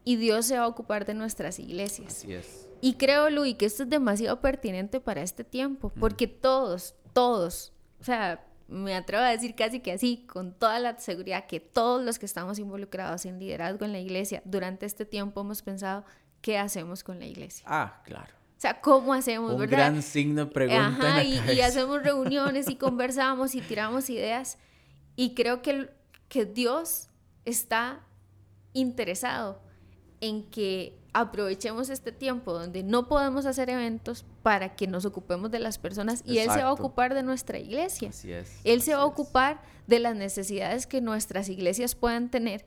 Y 0.10 0.16
Dios 0.16 0.48
se 0.48 0.58
va 0.58 0.64
a 0.64 0.68
ocupar 0.68 1.06
de 1.06 1.14
nuestras 1.14 1.60
iglesias. 1.60 2.18
Así 2.18 2.34
es. 2.34 2.68
Y 2.82 2.96
creo, 2.96 3.30
Luis, 3.30 3.56
que 3.58 3.68
esto 3.68 3.84
es 3.84 3.90
demasiado 3.92 4.42
pertinente 4.42 5.00
para 5.00 5.22
este 5.22 5.44
tiempo, 5.44 5.92
mm. 5.94 6.00
porque 6.00 6.26
todos, 6.26 6.96
todos, 7.14 7.74
o 8.02 8.04
sea, 8.04 8.44
me 8.68 8.96
atrevo 8.96 9.22
a 9.24 9.30
decir 9.30 9.54
casi 9.54 9.82
que 9.82 9.92
así, 9.92 10.26
con 10.26 10.52
toda 10.52 10.80
la 10.80 10.98
seguridad, 10.98 11.46
que 11.46 11.60
todos 11.60 12.04
los 12.04 12.18
que 12.18 12.26
estamos 12.26 12.58
involucrados 12.58 13.28
en 13.28 13.38
liderazgo 13.38 13.86
en 13.86 13.92
la 13.92 14.00
iglesia 14.00 14.42
durante 14.46 14.88
este 14.88 15.06
tiempo 15.06 15.42
hemos 15.42 15.62
pensado, 15.62 16.04
¿qué 16.42 16.58
hacemos 16.58 17.04
con 17.04 17.20
la 17.20 17.28
iglesia? 17.28 17.64
Ah, 17.70 18.02
claro. 18.04 18.34
O 18.58 18.60
sea, 18.60 18.82
¿cómo 18.82 19.14
hacemos, 19.14 19.54
Un 19.54 19.68
gran 19.68 20.02
signo 20.02 20.46
de 20.46 20.52
pregunta. 20.52 20.88
Ajá, 20.88 21.24
y, 21.24 21.40
y, 21.52 21.62
hacemos 21.62 22.02
reuniones 22.02 22.68
y 22.68 22.76
conversamos 22.78 23.54
y 23.54 23.62
tiramos 23.62 24.10
ideas. 24.10 24.58
Y 25.16 25.36
creo 25.36 25.62
que, 25.62 25.92
que 26.30 26.46
Dios 26.46 27.10
está 27.46 28.00
interesado 28.74 29.69
en 30.22 30.44
que 30.44 30.94
aprovechemos 31.14 31.90
este 31.90 32.12
tiempo 32.12 32.54
donde 32.54 32.84
no 32.84 33.08
podemos 33.08 33.46
hacer 33.46 33.70
eventos 33.70 34.26
para 34.44 34.76
que 34.76 34.88
nos 34.88 35.06
ocupemos 35.06 35.50
de 35.52 35.60
las 35.60 35.78
personas 35.78 36.24
y 36.26 36.38
Él 36.38 36.50
se 36.52 36.62
va 36.62 36.70
a 36.70 36.74
ocupar 36.74 37.14
de 37.14 37.24
nuestra 37.24 37.58
iglesia. 37.60 38.10
Así 38.10 38.32
es. 38.32 38.60
Él 38.64 38.82
se 38.82 38.94
va 38.94 39.02
a 39.02 39.06
ocupar 39.06 39.62
de 39.88 40.00
las 40.00 40.16
necesidades 40.16 40.86
que 40.86 41.02
nuestras 41.02 41.50
iglesias 41.50 41.96
puedan 41.96 42.30
tener. 42.30 42.66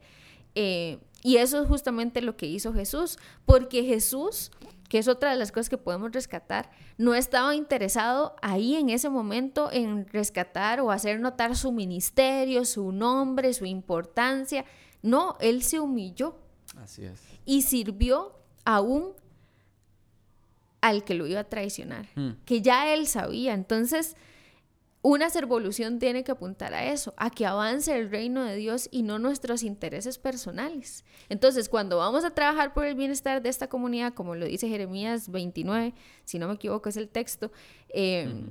Eh, 0.55 0.99
y 1.23 1.37
eso 1.37 1.63
es 1.63 1.69
justamente 1.69 2.21
lo 2.21 2.37
que 2.37 2.47
hizo 2.47 2.73
Jesús, 2.73 3.19
porque 3.47 3.85
Jesús, 3.85 4.51
que 4.89 4.99
es 4.99 5.07
otra 5.07 5.31
de 5.31 5.37
las 5.37 5.53
cosas 5.53 5.69
que 5.69 5.79
podemos 5.79 6.11
rescatar, 6.11 6.71
no 6.99 7.15
estaba 7.15 7.55
interesado 7.55 8.35
ahí 8.43 8.75
en 8.75 8.91
ese 8.91 9.09
momento 9.09 9.71
en 9.73 10.07
rescatar 10.09 10.81
o 10.81 10.91
hacer 10.91 11.21
notar 11.21 11.57
su 11.57 11.71
ministerio, 11.71 12.65
su 12.65 12.91
nombre, 12.91 13.55
su 13.55 13.65
importancia. 13.67 14.65
No, 15.01 15.37
Él 15.41 15.63
se 15.63 15.79
humilló. 15.79 16.37
Así 16.77 17.05
es 17.05 17.21
y 17.45 17.63
sirvió 17.63 18.33
aún 18.65 19.13
al 20.81 21.05
que 21.05 21.15
lo 21.15 21.27
iba 21.27 21.41
a 21.41 21.45
traicionar, 21.45 22.09
hmm. 22.17 22.31
que 22.45 22.61
ya 22.61 22.93
él 22.93 23.07
sabía. 23.07 23.55
Entonces, 23.55 24.17
una 25.01 25.31
servolución 25.31 25.99
tiene 25.99 26.25
que 26.25 26.33
apuntar 26.33 26.75
a 26.75 26.85
eso, 26.85 27.15
a 27.17 27.31
que 27.31 27.47
avance 27.47 27.97
el 27.97 28.11
reino 28.11 28.45
de 28.45 28.57
Dios 28.57 28.89
y 28.93 29.03
no 29.03 29.19
nuestros 29.19 29.63
intereses 29.63 30.19
personales. 30.19 31.05
Entonces, 31.29 31.69
cuando 31.69 31.99
vamos 31.99 32.25
a 32.25 32.31
trabajar 32.31 32.73
por 32.73 32.85
el 32.85 32.95
bienestar 32.95 33.43
de 33.43 33.49
esta 33.49 33.69
comunidad, 33.69 34.15
como 34.15 34.35
lo 34.35 34.47
dice 34.47 34.69
Jeremías 34.69 35.29
29, 35.29 35.95
si 36.25 36.39
no 36.39 36.49
me 36.49 36.55
equivoco 36.55 36.89
es 36.89 36.97
el 36.97 37.09
texto, 37.09 37.53
eh, 37.89 38.45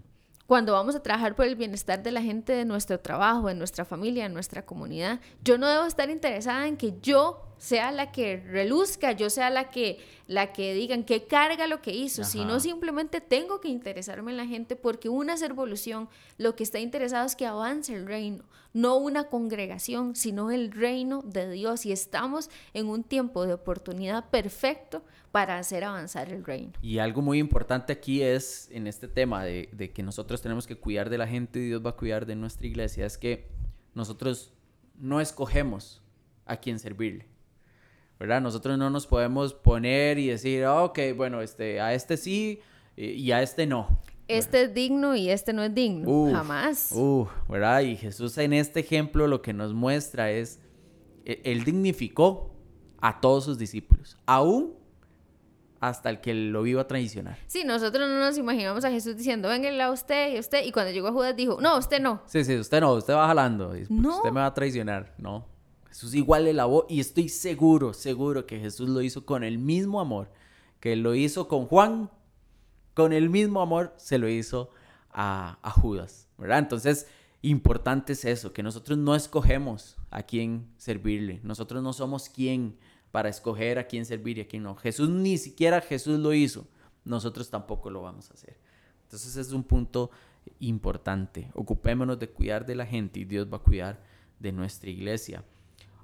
cuando 0.45 0.73
vamos 0.73 0.95
a 0.95 1.01
trabajar 1.01 1.35
por 1.35 1.45
el 1.45 1.55
bienestar 1.55 2.03
de 2.03 2.11
la 2.11 2.21
gente 2.21 2.51
de 2.51 2.65
nuestro 2.65 2.99
trabajo, 2.99 3.47
de 3.47 3.55
nuestra 3.55 3.85
familia, 3.85 4.23
de 4.23 4.29
nuestra 4.29 4.65
comunidad, 4.65 5.21
yo 5.43 5.57
no 5.57 5.69
debo 5.69 5.85
estar 5.85 6.09
interesada 6.09 6.67
en 6.67 6.75
que 6.75 6.93
yo 7.01 7.50
sea 7.61 7.91
la 7.91 8.11
que 8.11 8.37
reluzca, 8.37 9.11
yo 9.11 9.29
sea 9.29 9.51
la 9.51 9.69
que, 9.69 9.99
la 10.25 10.51
que 10.51 10.73
digan 10.73 11.03
que 11.03 11.27
carga 11.27 11.67
lo 11.67 11.79
que 11.79 11.93
hizo, 11.93 12.23
sino 12.23 12.59
simplemente 12.59 13.21
tengo 13.21 13.61
que 13.61 13.67
interesarme 13.67 14.31
en 14.31 14.37
la 14.37 14.47
gente 14.47 14.75
porque 14.75 15.09
una 15.09 15.37
servolución 15.37 16.09
lo 16.39 16.55
que 16.55 16.63
está 16.63 16.79
interesado 16.79 17.23
es 17.27 17.35
que 17.35 17.45
avance 17.45 17.93
el 17.93 18.07
reino, 18.07 18.45
no 18.73 18.97
una 18.97 19.25
congregación, 19.25 20.15
sino 20.15 20.49
el 20.49 20.71
reino 20.71 21.21
de 21.21 21.51
Dios 21.51 21.85
y 21.85 21.91
estamos 21.91 22.49
en 22.73 22.87
un 22.87 23.03
tiempo 23.03 23.45
de 23.45 23.53
oportunidad 23.53 24.31
perfecto 24.31 25.03
para 25.31 25.59
hacer 25.59 25.83
avanzar 25.83 26.33
el 26.33 26.43
reino. 26.43 26.73
Y 26.81 26.97
algo 26.97 27.21
muy 27.21 27.37
importante 27.37 27.93
aquí 27.93 28.23
es, 28.23 28.69
en 28.71 28.87
este 28.87 29.07
tema 29.07 29.43
de, 29.43 29.69
de 29.71 29.91
que 29.91 30.01
nosotros 30.01 30.41
tenemos 30.41 30.65
que 30.65 30.77
cuidar 30.77 31.11
de 31.11 31.19
la 31.19 31.27
gente 31.27 31.59
y 31.59 31.67
Dios 31.67 31.85
va 31.85 31.91
a 31.91 31.95
cuidar 31.95 32.25
de 32.25 32.35
nuestra 32.35 32.65
iglesia, 32.65 33.05
es 33.05 33.19
que 33.19 33.49
nosotros 33.93 34.51
no 34.97 35.21
escogemos 35.21 36.01
a 36.47 36.57
quién 36.57 36.79
servirle. 36.79 37.30
¿Verdad? 38.21 38.39
Nosotros 38.39 38.77
no 38.77 38.91
nos 38.91 39.07
podemos 39.07 39.55
poner 39.55 40.19
y 40.19 40.27
decir, 40.27 40.63
ah, 40.65 40.83
ok, 40.83 40.99
bueno, 41.15 41.41
este, 41.41 41.81
a 41.81 41.95
este 41.95 42.17
sí 42.17 42.59
y 42.95 43.31
a 43.31 43.41
este 43.41 43.65
no. 43.65 43.99
Este 44.27 44.61
es 44.61 44.73
digno 44.75 45.15
y 45.15 45.31
este 45.31 45.53
no 45.53 45.63
es 45.63 45.73
digno. 45.73 46.31
Jamás. 46.31 46.93
¿verdad? 47.49 47.81
Y 47.81 47.95
Jesús 47.95 48.37
en 48.37 48.53
este 48.53 48.81
ejemplo 48.81 49.25
lo 49.25 49.41
que 49.41 49.53
nos 49.53 49.73
muestra 49.73 50.29
es, 50.29 50.59
e, 51.25 51.41
Él 51.45 51.63
dignificó 51.63 52.53
a 53.01 53.19
todos 53.21 53.43
sus 53.43 53.57
discípulos, 53.57 54.15
aún 54.27 54.75
hasta 55.79 56.11
el 56.11 56.21
que 56.21 56.35
lo 56.35 56.63
iba 56.67 56.83
a 56.83 56.87
traicionar. 56.87 57.39
Sí, 57.47 57.63
nosotros 57.63 58.07
no 58.07 58.19
nos 58.19 58.37
imaginamos 58.37 58.85
a 58.85 58.91
Jesús 58.91 59.17
diciendo, 59.17 59.49
venga 59.49 59.83
a 59.83 59.89
usted 59.89 60.35
y 60.35 60.37
usted, 60.37 60.63
y 60.63 60.71
cuando 60.71 60.91
llegó 60.91 61.07
a 61.07 61.11
Judas 61.11 61.35
dijo, 61.35 61.57
no, 61.59 61.75
usted 61.79 61.99
no. 61.99 62.21
Sí, 62.27 62.43
sí, 62.43 62.55
usted 62.55 62.81
no, 62.81 62.93
usted 62.93 63.15
va 63.15 63.25
jalando, 63.25 63.73
no. 63.89 64.17
usted 64.17 64.29
me 64.29 64.41
va 64.41 64.45
a 64.45 64.53
traicionar, 64.53 65.15
no. 65.17 65.49
Jesús 65.91 66.15
igual 66.15 66.45
le 66.45 66.53
lavó 66.53 66.87
y 66.89 66.99
estoy 66.99 67.29
seguro, 67.29 67.93
seguro 67.93 68.47
que 68.47 68.59
Jesús 68.59 68.89
lo 68.89 69.01
hizo 69.01 69.25
con 69.25 69.43
el 69.43 69.59
mismo 69.59 70.01
amor 70.01 70.29
que 70.81 70.95
lo 70.97 71.15
hizo 71.15 71.47
con 71.47 71.67
Juan, 71.67 72.09
con 72.93 73.13
el 73.13 73.29
mismo 73.29 73.61
amor 73.61 73.93
se 73.95 74.17
lo 74.17 74.27
hizo 74.27 74.71
a, 75.11 75.57
Judas, 75.75 76.27
¿verdad? 76.37 76.59
Entonces, 76.59 77.07
importante 77.41 78.13
es 78.13 78.25
eso, 78.25 78.51
que 78.51 78.63
nosotros 78.63 78.97
no 78.97 79.15
escogemos 79.15 79.95
a 80.09 80.23
quién 80.23 80.67
servirle, 80.77 81.39
nosotros 81.43 81.81
no 81.83 81.93
somos 81.93 82.27
quién 82.27 82.77
para 83.11 83.29
escoger 83.29 83.77
a 83.77 83.87
quién 83.87 84.05
servir 84.05 84.39
y 84.39 84.41
a 84.41 84.47
quién 84.47 84.63
no. 84.63 84.75
Jesús 84.75 85.09
ni 85.09 85.37
siquiera 85.37 85.81
Jesús 85.81 86.19
lo 86.19 86.33
hizo, 86.33 86.67
nosotros 87.05 87.49
tampoco 87.49 87.89
lo 87.89 88.01
vamos 88.01 88.31
a 88.31 88.33
hacer. 88.33 88.57
Entonces 89.03 89.35
es 89.35 89.51
un 89.51 89.63
punto 89.63 90.09
importante. 90.59 91.51
Ocupémonos 91.53 92.17
de 92.17 92.29
cuidar 92.29 92.65
de 92.65 92.75
la 92.75 92.85
gente 92.85 93.19
y 93.19 93.25
Dios 93.25 93.47
va 93.51 93.57
a 93.57 93.61
cuidar 93.61 94.01
de 94.39 94.51
nuestra 94.51 94.89
iglesia. 94.89 95.43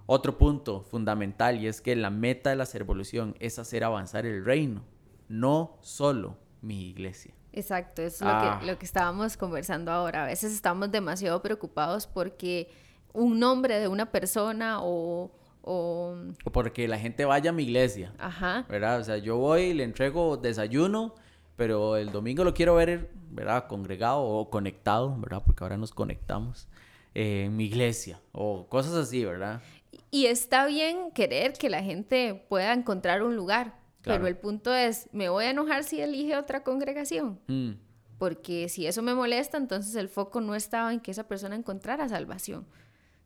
Otro 0.10 0.38
punto 0.38 0.82
fundamental 0.82 1.62
y 1.62 1.68
es 1.68 1.82
que 1.82 1.94
la 1.96 2.10
meta 2.10 2.50
de 2.50 2.56
la 2.56 2.66
servolución 2.66 3.36
es 3.40 3.60
hacer 3.60 3.84
avanzar 3.84 4.26
el 4.26 4.46
reino, 4.46 4.86
no 5.28 5.78
solo 5.82 6.38
mi 6.62 6.90
iglesia. 6.90 7.34
Exacto, 7.52 8.02
es 8.02 8.22
lo, 8.22 8.28
que, 8.28 8.34
ah. 8.34 8.62
lo 8.66 8.78
que 8.80 8.86
estábamos 8.86 9.36
conversando 9.36 9.92
ahora. 9.92 10.24
A 10.24 10.28
veces 10.28 10.54
estamos 10.54 10.92
demasiado 10.92 11.42
preocupados 11.42 12.08
porque 12.08 12.70
un 13.12 13.38
nombre 13.38 13.80
de 13.80 13.90
una 13.90 14.12
persona 14.12 14.82
o, 14.82 15.30
o... 15.62 16.16
o... 16.46 16.52
porque 16.52 16.88
la 16.88 16.98
gente 16.98 17.26
vaya 17.26 17.50
a 17.50 17.54
mi 17.54 17.64
iglesia. 17.64 18.14
Ajá. 18.18 18.66
¿Verdad? 18.70 19.02
O 19.02 19.04
sea, 19.04 19.18
yo 19.18 19.36
voy 19.36 19.64
y 19.64 19.74
le 19.74 19.84
entrego 19.84 20.38
desayuno, 20.38 21.16
pero 21.58 21.98
el 21.98 22.14
domingo 22.14 22.46
lo 22.46 22.54
quiero 22.54 22.76
ver, 22.76 23.12
¿verdad? 23.32 23.68
Congregado 23.68 24.22
o 24.22 24.50
conectado, 24.50 25.18
¿verdad? 25.20 25.44
Porque 25.46 25.66
ahora 25.66 25.76
nos 25.76 25.92
conectamos 25.92 26.70
eh, 27.14 27.46
en 27.46 27.58
mi 27.58 27.66
iglesia 27.66 28.22
o 28.32 28.68
cosas 28.70 28.94
así, 28.94 29.26
¿verdad? 29.26 29.62
Y 30.10 30.28
está 30.28 30.66
bien 30.66 31.12
querer 31.12 31.54
que 31.54 31.70
la 31.70 31.84
gente 31.84 32.46
pueda 32.50 32.74
encontrar 32.74 33.24
un 33.24 33.36
lugar, 33.36 33.76
pero 34.04 34.26
el 34.28 34.38
punto 34.38 34.74
es, 34.74 35.10
¿me 35.12 35.28
voy 35.28 35.46
a 35.46 35.50
enojar 35.50 35.84
si 35.84 36.00
elige 36.00 36.38
otra 36.38 36.64
congregación? 36.64 37.40
Mm. 37.48 37.72
Porque 38.18 38.70
si 38.70 38.88
eso 38.88 39.02
me 39.02 39.14
molesta, 39.14 39.58
entonces 39.58 39.96
el 39.96 40.10
foco 40.10 40.40
no 40.42 40.56
estaba 40.56 40.94
en 40.94 41.02
que 41.02 41.12
esa 41.12 41.28
persona 41.28 41.56
encontrara 41.56 42.08
salvación, 42.08 42.66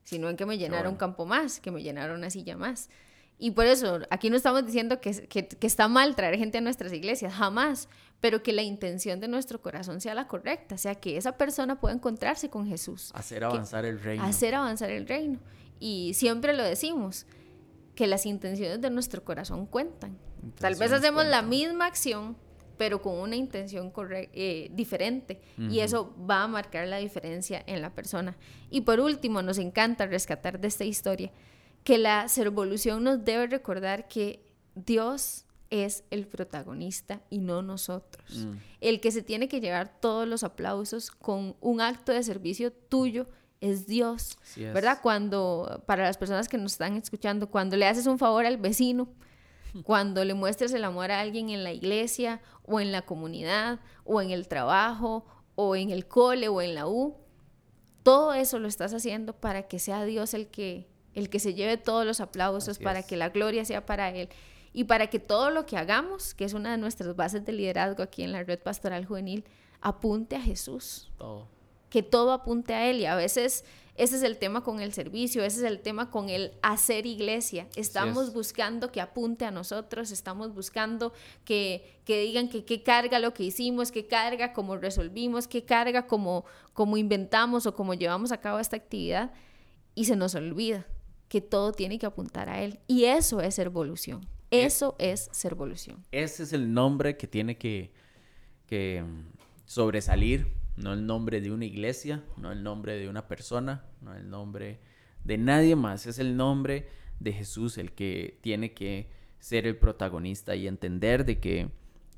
sino 0.04 0.30
en 0.30 0.36
que 0.36 0.46
me 0.46 0.58
llenara 0.58 0.90
un 0.90 0.96
campo 0.96 1.26
más, 1.26 1.60
que 1.60 1.72
me 1.72 1.84
llenara 1.84 2.16
una 2.16 2.30
silla 2.30 2.58
más. 2.58 2.90
Y 3.38 3.52
por 3.52 3.66
eso, 3.66 4.00
aquí 4.10 4.30
no 4.30 4.36
estamos 4.36 4.66
diciendo 4.66 5.00
que, 5.00 5.28
que, 5.28 5.68
está 5.68 5.88
mal 5.88 6.16
traer 6.16 6.38
gente 6.38 6.58
a 6.58 6.62
nuestras 6.62 6.94
iglesias, 6.94 7.34
jamás, 7.34 7.90
pero 8.20 8.44
que 8.44 8.54
la 8.54 8.62
intención 8.62 9.20
de 9.20 9.28
nuestro 9.28 9.62
corazón 9.62 10.02
sea 10.02 10.14
la 10.14 10.28
correcta, 10.28 10.76
o 10.76 10.78
sea, 10.78 10.96
que 10.96 11.18
esa 11.18 11.38
persona 11.38 11.80
pueda 11.80 11.96
encontrarse 11.96 12.50
con 12.50 12.68
Jesús. 12.68 13.12
Hacer 13.16 13.44
avanzar 13.44 13.86
el 13.86 14.00
reino. 14.00 14.24
Hacer 14.24 14.56
avanzar 14.56 14.92
el 14.92 15.08
reino 15.08 15.40
y 15.82 16.14
siempre 16.14 16.56
lo 16.56 16.64
decimos, 16.64 17.26
que 17.96 18.08
las 18.08 18.26
intenciones 18.26 18.80
de 18.80 18.90
nuestro 18.90 19.26
corazón 19.26 19.66
cuentan. 19.66 20.18
Tal 20.60 20.76
vez 20.76 20.92
hacemos 20.92 21.26
la 21.26 21.42
misma 21.42 21.88
acción, 21.88 22.38
pero 22.78 23.02
con 23.02 23.18
una 23.18 23.36
intención 23.36 23.92
eh, 24.34 24.70
diferente. 24.74 25.42
Y 25.58 25.80
eso 25.80 26.16
va 26.30 26.44
a 26.44 26.48
marcar 26.48 26.88
la 26.88 26.98
diferencia 26.98 27.64
en 27.66 27.82
la 27.82 27.94
persona. 27.94 28.38
Y 28.70 28.82
por 28.82 29.00
último, 29.00 29.42
nos 29.42 29.58
encanta 29.58 30.06
rescatar 30.06 30.60
de 30.60 30.68
esta 30.68 30.86
historia 30.86 31.32
que 31.84 31.98
la 31.98 32.28
servolución 32.28 33.04
nos 33.04 33.26
debe 33.26 33.48
recordar 33.48 34.08
que 34.08 34.46
Dios 34.76 35.46
es 35.72 36.04
el 36.12 36.28
protagonista 36.28 37.22
y 37.30 37.40
no 37.40 37.64
nosotros. 37.64 38.38
Mm. 38.38 38.54
El 38.82 39.00
que 39.00 39.12
se 39.12 39.24
tiene 39.24 39.48
que 39.48 39.62
llevar 39.62 40.00
todos 40.00 40.28
los 40.28 40.44
aplausos 40.44 41.10
con 41.10 41.56
un 41.60 41.82
acto 41.82 42.12
de 42.12 42.22
servicio 42.22 42.72
tuyo 42.72 43.28
es 43.62 43.86
Dios, 43.86 44.38
¿verdad? 44.58 45.00
Cuando, 45.02 45.84
para 45.86 46.04
las 46.04 46.18
personas 46.18 46.50
que 46.50 46.58
nos 46.58 46.74
están 46.74 46.98
escuchando, 46.98 47.50
cuando 47.50 47.78
le 47.78 47.88
haces 47.88 48.08
un 48.08 48.18
favor 48.18 48.46
al 48.46 48.58
vecino, 48.58 49.08
cuando 49.84 50.26
le 50.26 50.34
muestres 50.34 50.74
el 50.74 50.84
amor 50.84 51.12
a 51.12 51.22
alguien 51.22 51.50
en 51.50 51.64
la 51.64 51.72
iglesia 51.72 52.42
o 52.64 52.80
en 52.80 52.92
la 52.92 53.04
comunidad 53.04 53.80
o 54.04 54.20
en 54.22 54.32
el 54.32 54.48
trabajo 54.48 55.26
o 55.56 55.76
en 55.76 55.92
el 55.92 56.08
cole 56.08 56.48
o 56.48 56.62
en 56.62 56.74
la 56.74 56.88
U, 56.88 57.16
todo 58.02 58.34
eso 58.34 58.58
lo 58.58 58.68
estás 58.68 58.96
haciendo 58.96 59.34
para 59.34 59.68
que 59.68 59.78
sea 59.78 60.04
Dios 60.06 60.34
el 60.34 60.48
que, 60.48 60.90
el 61.14 61.30
que 61.30 61.40
se 61.40 61.54
lleve 61.54 61.78
todos 61.78 62.04
los 62.04 62.20
aplausos, 62.20 62.80
para 62.80 63.04
que 63.04 63.16
la 63.16 63.30
gloria 63.30 63.64
sea 63.64 63.86
para 63.86 64.10
Él 64.10 64.30
y 64.74 64.86
para 64.86 65.08
que 65.08 65.20
todo 65.20 65.52
lo 65.52 65.68
que 65.68 65.78
hagamos, 65.78 66.34
que 66.34 66.46
es 66.46 66.54
una 66.54 66.72
de 66.72 66.78
nuestras 66.78 67.16
bases 67.16 67.46
de 67.46 67.52
liderazgo 67.52 68.02
aquí 68.02 68.24
en 68.24 68.32
la 68.32 68.44
Red 68.44 68.60
Pastoral 68.60 69.06
Juvenil, 69.06 69.46
apunte 69.82 70.36
a 70.36 70.42
Jesús. 70.42 71.12
Todo 71.18 71.61
que 71.92 72.02
todo 72.02 72.32
apunte 72.32 72.74
a 72.74 72.90
Él 72.90 73.02
y 73.02 73.06
a 73.06 73.16
veces 73.16 73.66
ese 73.96 74.16
es 74.16 74.24
el 74.24 74.38
tema 74.38 74.64
con 74.64 74.80
el 74.80 74.94
servicio, 74.94 75.44
ese 75.44 75.60
es 75.60 75.64
el 75.66 75.82
tema 75.82 76.10
con 76.10 76.30
el 76.30 76.54
hacer 76.64 77.06
iglesia. 77.06 77.68
Estamos 77.76 78.34
buscando 78.34 78.92
que 78.92 79.02
apunte 79.02 79.44
a 79.46 79.52
nosotros, 79.52 80.10
estamos 80.10 80.56
buscando 80.56 81.12
que, 81.44 82.00
que 82.06 82.22
digan 82.22 82.48
que 82.48 82.64
qué 82.64 82.82
carga 82.82 83.20
lo 83.20 83.34
que 83.34 83.44
hicimos, 83.44 83.92
qué 83.92 84.08
carga 84.08 84.54
como 84.54 84.78
resolvimos, 84.78 85.48
qué 85.48 85.66
carga 85.66 86.08
como, 86.08 86.46
como 86.74 86.96
inventamos 86.96 87.66
o 87.66 87.76
como 87.76 87.94
llevamos 87.94 88.32
a 88.32 88.40
cabo 88.40 88.60
esta 88.60 88.78
actividad 88.78 89.34
y 89.94 90.06
se 90.06 90.16
nos 90.16 90.34
olvida 90.34 90.88
que 91.28 91.42
todo 91.42 91.74
tiene 91.74 92.00
que 92.00 92.06
apuntar 92.06 92.50
a 92.50 92.62
Él. 92.64 92.80
Y 92.88 93.04
eso 93.04 93.42
es 93.42 93.60
evolución. 93.60 94.26
Eso 94.50 94.96
es 94.98 95.30
ser 95.32 95.52
evolución. 95.52 96.06
Ese 96.12 96.44
es 96.44 96.54
el 96.54 96.74
nombre 96.74 97.18
que 97.18 97.28
tiene 97.28 97.58
que, 97.58 97.92
que 98.66 99.04
sobresalir 99.66 100.61
no 100.76 100.94
el 100.94 101.06
nombre 101.06 101.42
de 101.42 101.52
una 101.52 101.66
iglesia, 101.66 102.24
no 102.38 102.52
el 102.52 102.64
nombre 102.64 102.98
de 102.98 103.10
una 103.10 103.28
persona, 103.28 103.86
no 104.02 104.16
el 104.16 104.30
nombre 104.30 104.80
de 105.24 105.38
nadie 105.38 105.76
más, 105.76 106.08
es 106.08 106.20
el 106.20 106.36
nombre 106.36 106.88
de 107.20 107.34
Jesús 107.34 107.78
el 107.78 107.94
que 107.94 108.40
tiene 108.42 108.74
que 108.74 109.10
ser 109.40 109.68
el 109.68 109.78
protagonista 109.78 110.56
y 110.56 110.68
entender 110.68 111.26
de 111.26 111.40
que 111.40 111.70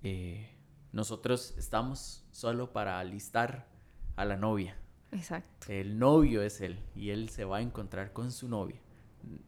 eh, 0.04 0.50
nosotros 0.92 1.56
estamos 1.58 2.26
solo 2.32 2.72
para 2.72 3.00
alistar 3.00 3.68
a 4.16 4.26
la 4.26 4.38
novia. 4.38 4.78
Exacto. 5.12 5.72
El 5.72 6.00
novio 6.00 6.42
es 6.42 6.62
él 6.62 6.80
y 6.96 7.10
él 7.10 7.30
se 7.30 7.46
va 7.46 7.58
a 7.58 7.62
encontrar 7.62 8.14
con 8.14 8.32
su 8.32 8.48
novia. 8.48 8.80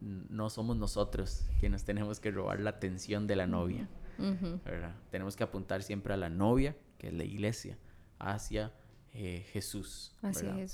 No 0.00 0.48
somos 0.48 0.76
nosotros 0.76 1.46
quienes 1.60 1.84
tenemos 1.84 2.18
que 2.20 2.30
robar 2.30 2.60
la 2.60 2.70
atención 2.70 3.26
de 3.26 3.36
la 3.36 3.46
novia. 3.46 3.88
Tenemos 5.10 5.36
que 5.36 5.44
apuntar 5.44 5.82
siempre 5.82 6.14
a 6.14 6.16
la 6.16 6.30
novia, 6.30 6.74
que 6.98 7.08
es 7.08 7.12
la 7.12 7.24
iglesia, 7.24 7.76
hacia 8.18 8.72
eh, 9.18 9.46
Jesús, 9.50 10.12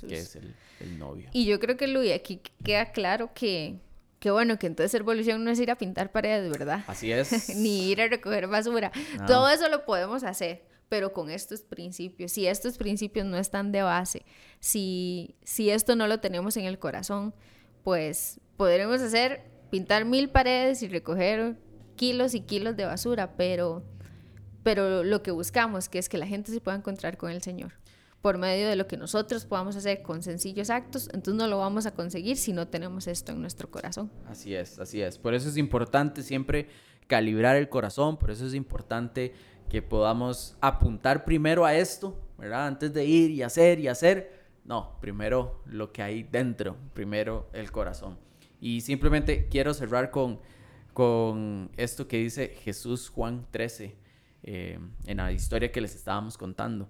que 0.08 0.16
es 0.16 0.36
el, 0.80 0.98
novio. 0.98 1.28
Y 1.32 1.46
yo 1.46 1.60
creo 1.60 1.76
que 1.76 1.86
Luis, 1.86 2.12
aquí 2.12 2.40
queda 2.64 2.90
claro 2.90 3.32
que, 3.32 3.78
que 4.18 4.32
bueno, 4.32 4.58
que 4.58 4.66
entonces 4.66 4.98
evolución 4.98 5.44
no 5.44 5.50
es 5.52 5.60
ir 5.60 5.70
a 5.70 5.76
pintar 5.76 6.10
paredes, 6.10 6.50
¿verdad? 6.50 6.82
Así 6.88 7.12
es. 7.12 7.48
Ni 7.56 7.90
ir 7.90 8.02
a 8.02 8.08
recoger 8.08 8.48
basura. 8.48 8.90
Todo 9.28 9.48
eso 9.48 9.68
lo 9.68 9.84
podemos 9.84 10.24
hacer, 10.24 10.64
pero 10.88 11.12
con 11.12 11.30
estos 11.30 11.60
principios. 11.60 12.32
Si 12.32 12.48
estos 12.48 12.78
principios 12.78 13.26
no 13.26 13.38
están 13.38 13.70
de 13.70 13.82
base, 13.82 14.24
si, 14.58 15.36
si 15.44 15.70
esto 15.70 15.94
no 15.94 16.08
lo 16.08 16.18
tenemos 16.18 16.56
en 16.56 16.64
el 16.64 16.80
corazón, 16.80 17.32
pues 17.84 18.40
podremos 18.56 19.00
hacer, 19.02 19.44
pintar 19.70 20.04
mil 20.04 20.30
paredes 20.30 20.82
y 20.82 20.88
recoger 20.88 21.56
kilos 21.94 22.34
y 22.34 22.40
kilos 22.40 22.76
de 22.76 22.86
basura, 22.86 23.36
pero, 23.36 23.84
pero 24.64 25.04
lo 25.04 25.22
que 25.22 25.30
buscamos, 25.30 25.88
que 25.88 26.00
es 26.00 26.08
que 26.08 26.18
la 26.18 26.26
gente 26.26 26.50
se 26.50 26.60
pueda 26.60 26.76
encontrar 26.76 27.16
con 27.16 27.30
el 27.30 27.40
Señor 27.40 27.81
por 28.22 28.38
medio 28.38 28.68
de 28.68 28.76
lo 28.76 28.86
que 28.86 28.96
nosotros 28.96 29.44
podamos 29.44 29.74
hacer 29.74 30.00
con 30.02 30.22
sencillos 30.22 30.70
actos, 30.70 31.08
entonces 31.12 31.34
no 31.34 31.48
lo 31.48 31.58
vamos 31.58 31.86
a 31.86 31.92
conseguir 31.92 32.36
si 32.36 32.52
no 32.52 32.68
tenemos 32.68 33.08
esto 33.08 33.32
en 33.32 33.40
nuestro 33.40 33.68
corazón. 33.68 34.10
Así 34.28 34.54
es, 34.54 34.78
así 34.78 35.02
es. 35.02 35.18
Por 35.18 35.34
eso 35.34 35.48
es 35.48 35.56
importante 35.56 36.22
siempre 36.22 36.68
calibrar 37.08 37.56
el 37.56 37.68
corazón, 37.68 38.16
por 38.16 38.30
eso 38.30 38.46
es 38.46 38.54
importante 38.54 39.34
que 39.68 39.82
podamos 39.82 40.56
apuntar 40.60 41.24
primero 41.24 41.64
a 41.64 41.74
esto, 41.74 42.16
¿verdad? 42.38 42.68
Antes 42.68 42.92
de 42.94 43.04
ir 43.04 43.32
y 43.32 43.42
hacer 43.42 43.80
y 43.80 43.88
hacer. 43.88 44.40
No, 44.64 44.96
primero 45.00 45.60
lo 45.66 45.92
que 45.92 46.02
hay 46.02 46.22
dentro, 46.22 46.76
primero 46.94 47.50
el 47.52 47.72
corazón. 47.72 48.18
Y 48.60 48.82
simplemente 48.82 49.48
quiero 49.48 49.74
cerrar 49.74 50.12
con, 50.12 50.38
con 50.92 51.70
esto 51.76 52.06
que 52.06 52.18
dice 52.18 52.54
Jesús 52.62 53.08
Juan 53.08 53.46
13 53.50 53.96
eh, 54.44 54.78
en 55.06 55.16
la 55.16 55.32
historia 55.32 55.72
que 55.72 55.80
les 55.80 55.96
estábamos 55.96 56.38
contando. 56.38 56.88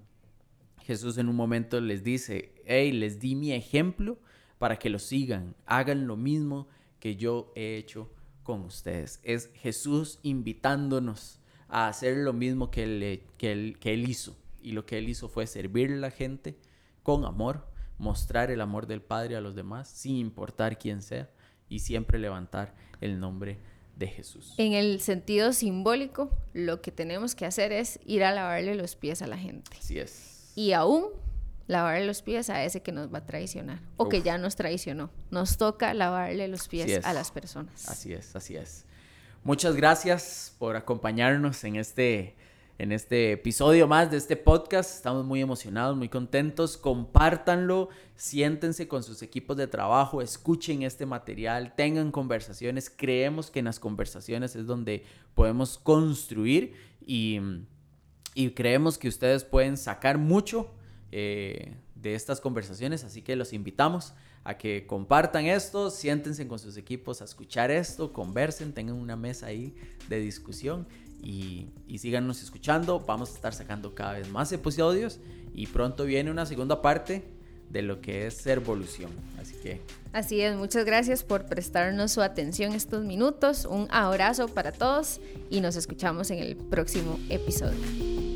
Jesús 0.83 1.19
en 1.19 1.29
un 1.29 1.37
momento 1.37 1.81
les 1.81 2.03
dice, 2.03 2.53
hey, 2.65 2.93
les 2.93 3.19
di 3.19 3.35
mi 3.35 3.53
ejemplo 3.53 4.19
para 4.59 4.79
que 4.79 4.91
lo 4.91 4.99
sigan, 4.99 5.57
hagan 5.67 6.07
lo 6.07 6.17
mismo 6.17 6.69
que 6.99 7.17
yo 7.17 7.53
he 7.57 7.77
hecho 7.77 8.11
con 8.43 8.61
ustedes. 8.61 9.21
Es 9.23 9.51
Jesús 9.55 10.19
invitándonos 10.23 11.41
a 11.69 11.89
hacer 11.89 12.17
lo 12.19 12.33
mismo 12.33 12.71
que 12.71 12.85
él, 12.85 13.23
que 13.39 13.53
él, 13.53 13.79
que 13.81 13.95
él 13.95 14.09
hizo. 14.09 14.37
Y 14.61 14.73
lo 14.73 14.87
que 14.87 14.99
él 14.99 15.09
hizo 15.09 15.29
fue 15.29 15.47
servir 15.47 15.91
a 15.93 15.97
la 15.97 16.11
gente 16.11 16.57
con 17.03 17.25
amor, 17.25 17.67
mostrar 17.99 18.51
el 18.51 18.61
amor 18.61 18.87
del 18.87 19.03
Padre 19.03 19.37
a 19.37 19.41
los 19.41 19.55
demás, 19.55 19.89
sin 19.89 20.17
importar 20.17 20.79
quién 20.79 21.03
sea, 21.03 21.31
y 21.69 21.81
siempre 21.81 22.19
levantar 22.19 22.75
el 23.01 23.19
nombre 23.19 23.59
de 23.97 24.07
Jesús. 24.07 24.55
En 24.59 24.73
el 24.75 25.01
sentido 25.01 25.53
simbólico, 25.53 26.31
lo 26.53 26.81
que 26.83 26.93
tenemos 26.93 27.35
que 27.35 27.47
hacer 27.47 27.73
es 27.73 27.99
ir 28.05 28.23
a 28.25 28.33
lavarle 28.33 28.75
los 28.75 28.95
pies 28.95 29.23
a 29.23 29.27
la 29.27 29.39
gente. 29.39 29.71
Así 29.77 29.99
es 29.99 30.32
y 30.55 30.73
aún 30.73 31.07
lavarle 31.67 32.07
los 32.07 32.23
pies 32.23 32.51
a 32.51 32.65
ese 32.65 32.83
que 32.83 32.93
nos 32.93 33.13
va 33.13 33.19
a 33.19 33.27
traicionar 33.27 33.81
o 33.97 34.09
que 34.09 34.23
ya 34.23 34.39
nos 34.39 34.57
traicionó. 34.57 35.11
Nos 35.31 35.57
toca 35.57 35.95
lavarle 35.95 36.49
los 36.49 36.69
pies 36.69 37.05
a 37.05 37.13
las 37.13 37.31
personas. 37.31 37.89
Así 37.89 38.13
es, 38.13 38.35
así 38.37 38.57
es. 38.57 38.85
Muchas 39.45 39.75
gracias 39.75 40.55
por 40.59 40.77
acompañarnos 40.77 41.65
en 41.65 41.77
este, 41.77 42.37
en 42.79 42.93
este 42.93 43.33
episodio 43.33 43.89
más 43.89 44.11
de 44.11 44.19
este 44.19 44.37
podcast. 44.37 44.95
Estamos 44.95 45.25
muy 45.25 45.41
emocionados, 45.41 45.97
muy 45.97 46.09
contentos. 46.09 46.77
Compártanlo, 46.77 47.89
siéntense 48.15 48.87
con 48.87 49.03
sus 49.03 49.23
equipos 49.23 49.57
de 49.57 49.67
trabajo, 49.67 50.23
escuchen 50.23 50.83
este 50.83 51.07
material, 51.07 51.75
tengan 51.75 52.13
conversaciones. 52.13 52.89
Creemos 52.95 53.51
que 53.51 53.59
en 53.61 53.65
las 53.65 53.81
conversaciones 53.81 54.55
es 54.55 54.67
donde 54.67 55.05
podemos 55.35 55.79
construir 55.79 56.75
y 57.05 57.41
y 58.35 58.51
creemos 58.51 58.99
que 58.99 59.09
ustedes 59.09 59.45
pueden 59.45 59.77
sacar 59.77 60.19
mucho 60.19 60.71
eh, 61.11 61.75
de 61.95 62.15
estas 62.15 62.41
conversaciones, 62.41 63.05
así 63.05 63.23
que 63.23 63.37
los 63.37 63.53
invitamos 63.53 64.15
a 64.45 64.59
que 64.59 64.87
compartan 64.87 65.47
esto, 65.47 65.91
siéntense 65.91 66.49
con 66.49 66.59
sus 66.59 66.77
equipos 66.77 67.23
a 67.23 67.25
escuchar 67.25 67.71
esto, 67.71 68.13
conversen, 68.13 68.73
tengan 68.73 68.97
una 68.97 69.17
mesa 69.17 69.47
ahí 69.47 69.75
de 70.09 70.19
discusión 70.19 70.87
y, 71.23 71.69
y 71.87 71.99
síganos 71.99 72.43
escuchando. 72.43 72.99
Vamos 72.99 73.31
a 73.31 73.35
estar 73.35 73.55
sacando 73.55 73.95
cada 73.95 74.15
vez 74.15 74.29
más 74.29 74.51
episodios 74.51 75.21
y 75.55 75.69
pronto 75.69 76.05
viene 76.05 76.31
una 76.31 76.47
segunda 76.47 76.83
parte 76.83 77.23
de 77.71 77.83
lo 77.83 78.01
que 78.01 78.27
es 78.27 78.35
ser 78.35 78.59
evolución. 78.59 79.11
Así 79.39 79.55
que... 79.63 80.02
Así 80.13 80.43
es, 80.43 80.55
muchas 80.57 80.85
gracias 80.85 81.23
por 81.23 81.47
prestarnos 81.47 82.13
su 82.13 82.21
atención 82.21 82.73
estos 82.73 83.05
minutos. 83.05 83.65
Un 83.65 83.89
abrazo 83.91 84.47
para 84.49 84.73
todos 84.73 85.21
y 85.49 85.61
nos 85.63 85.77
escuchamos 85.77 86.31
en 86.31 86.39
el 86.39 86.57
próximo 86.57 87.19
episodio. 87.31 88.32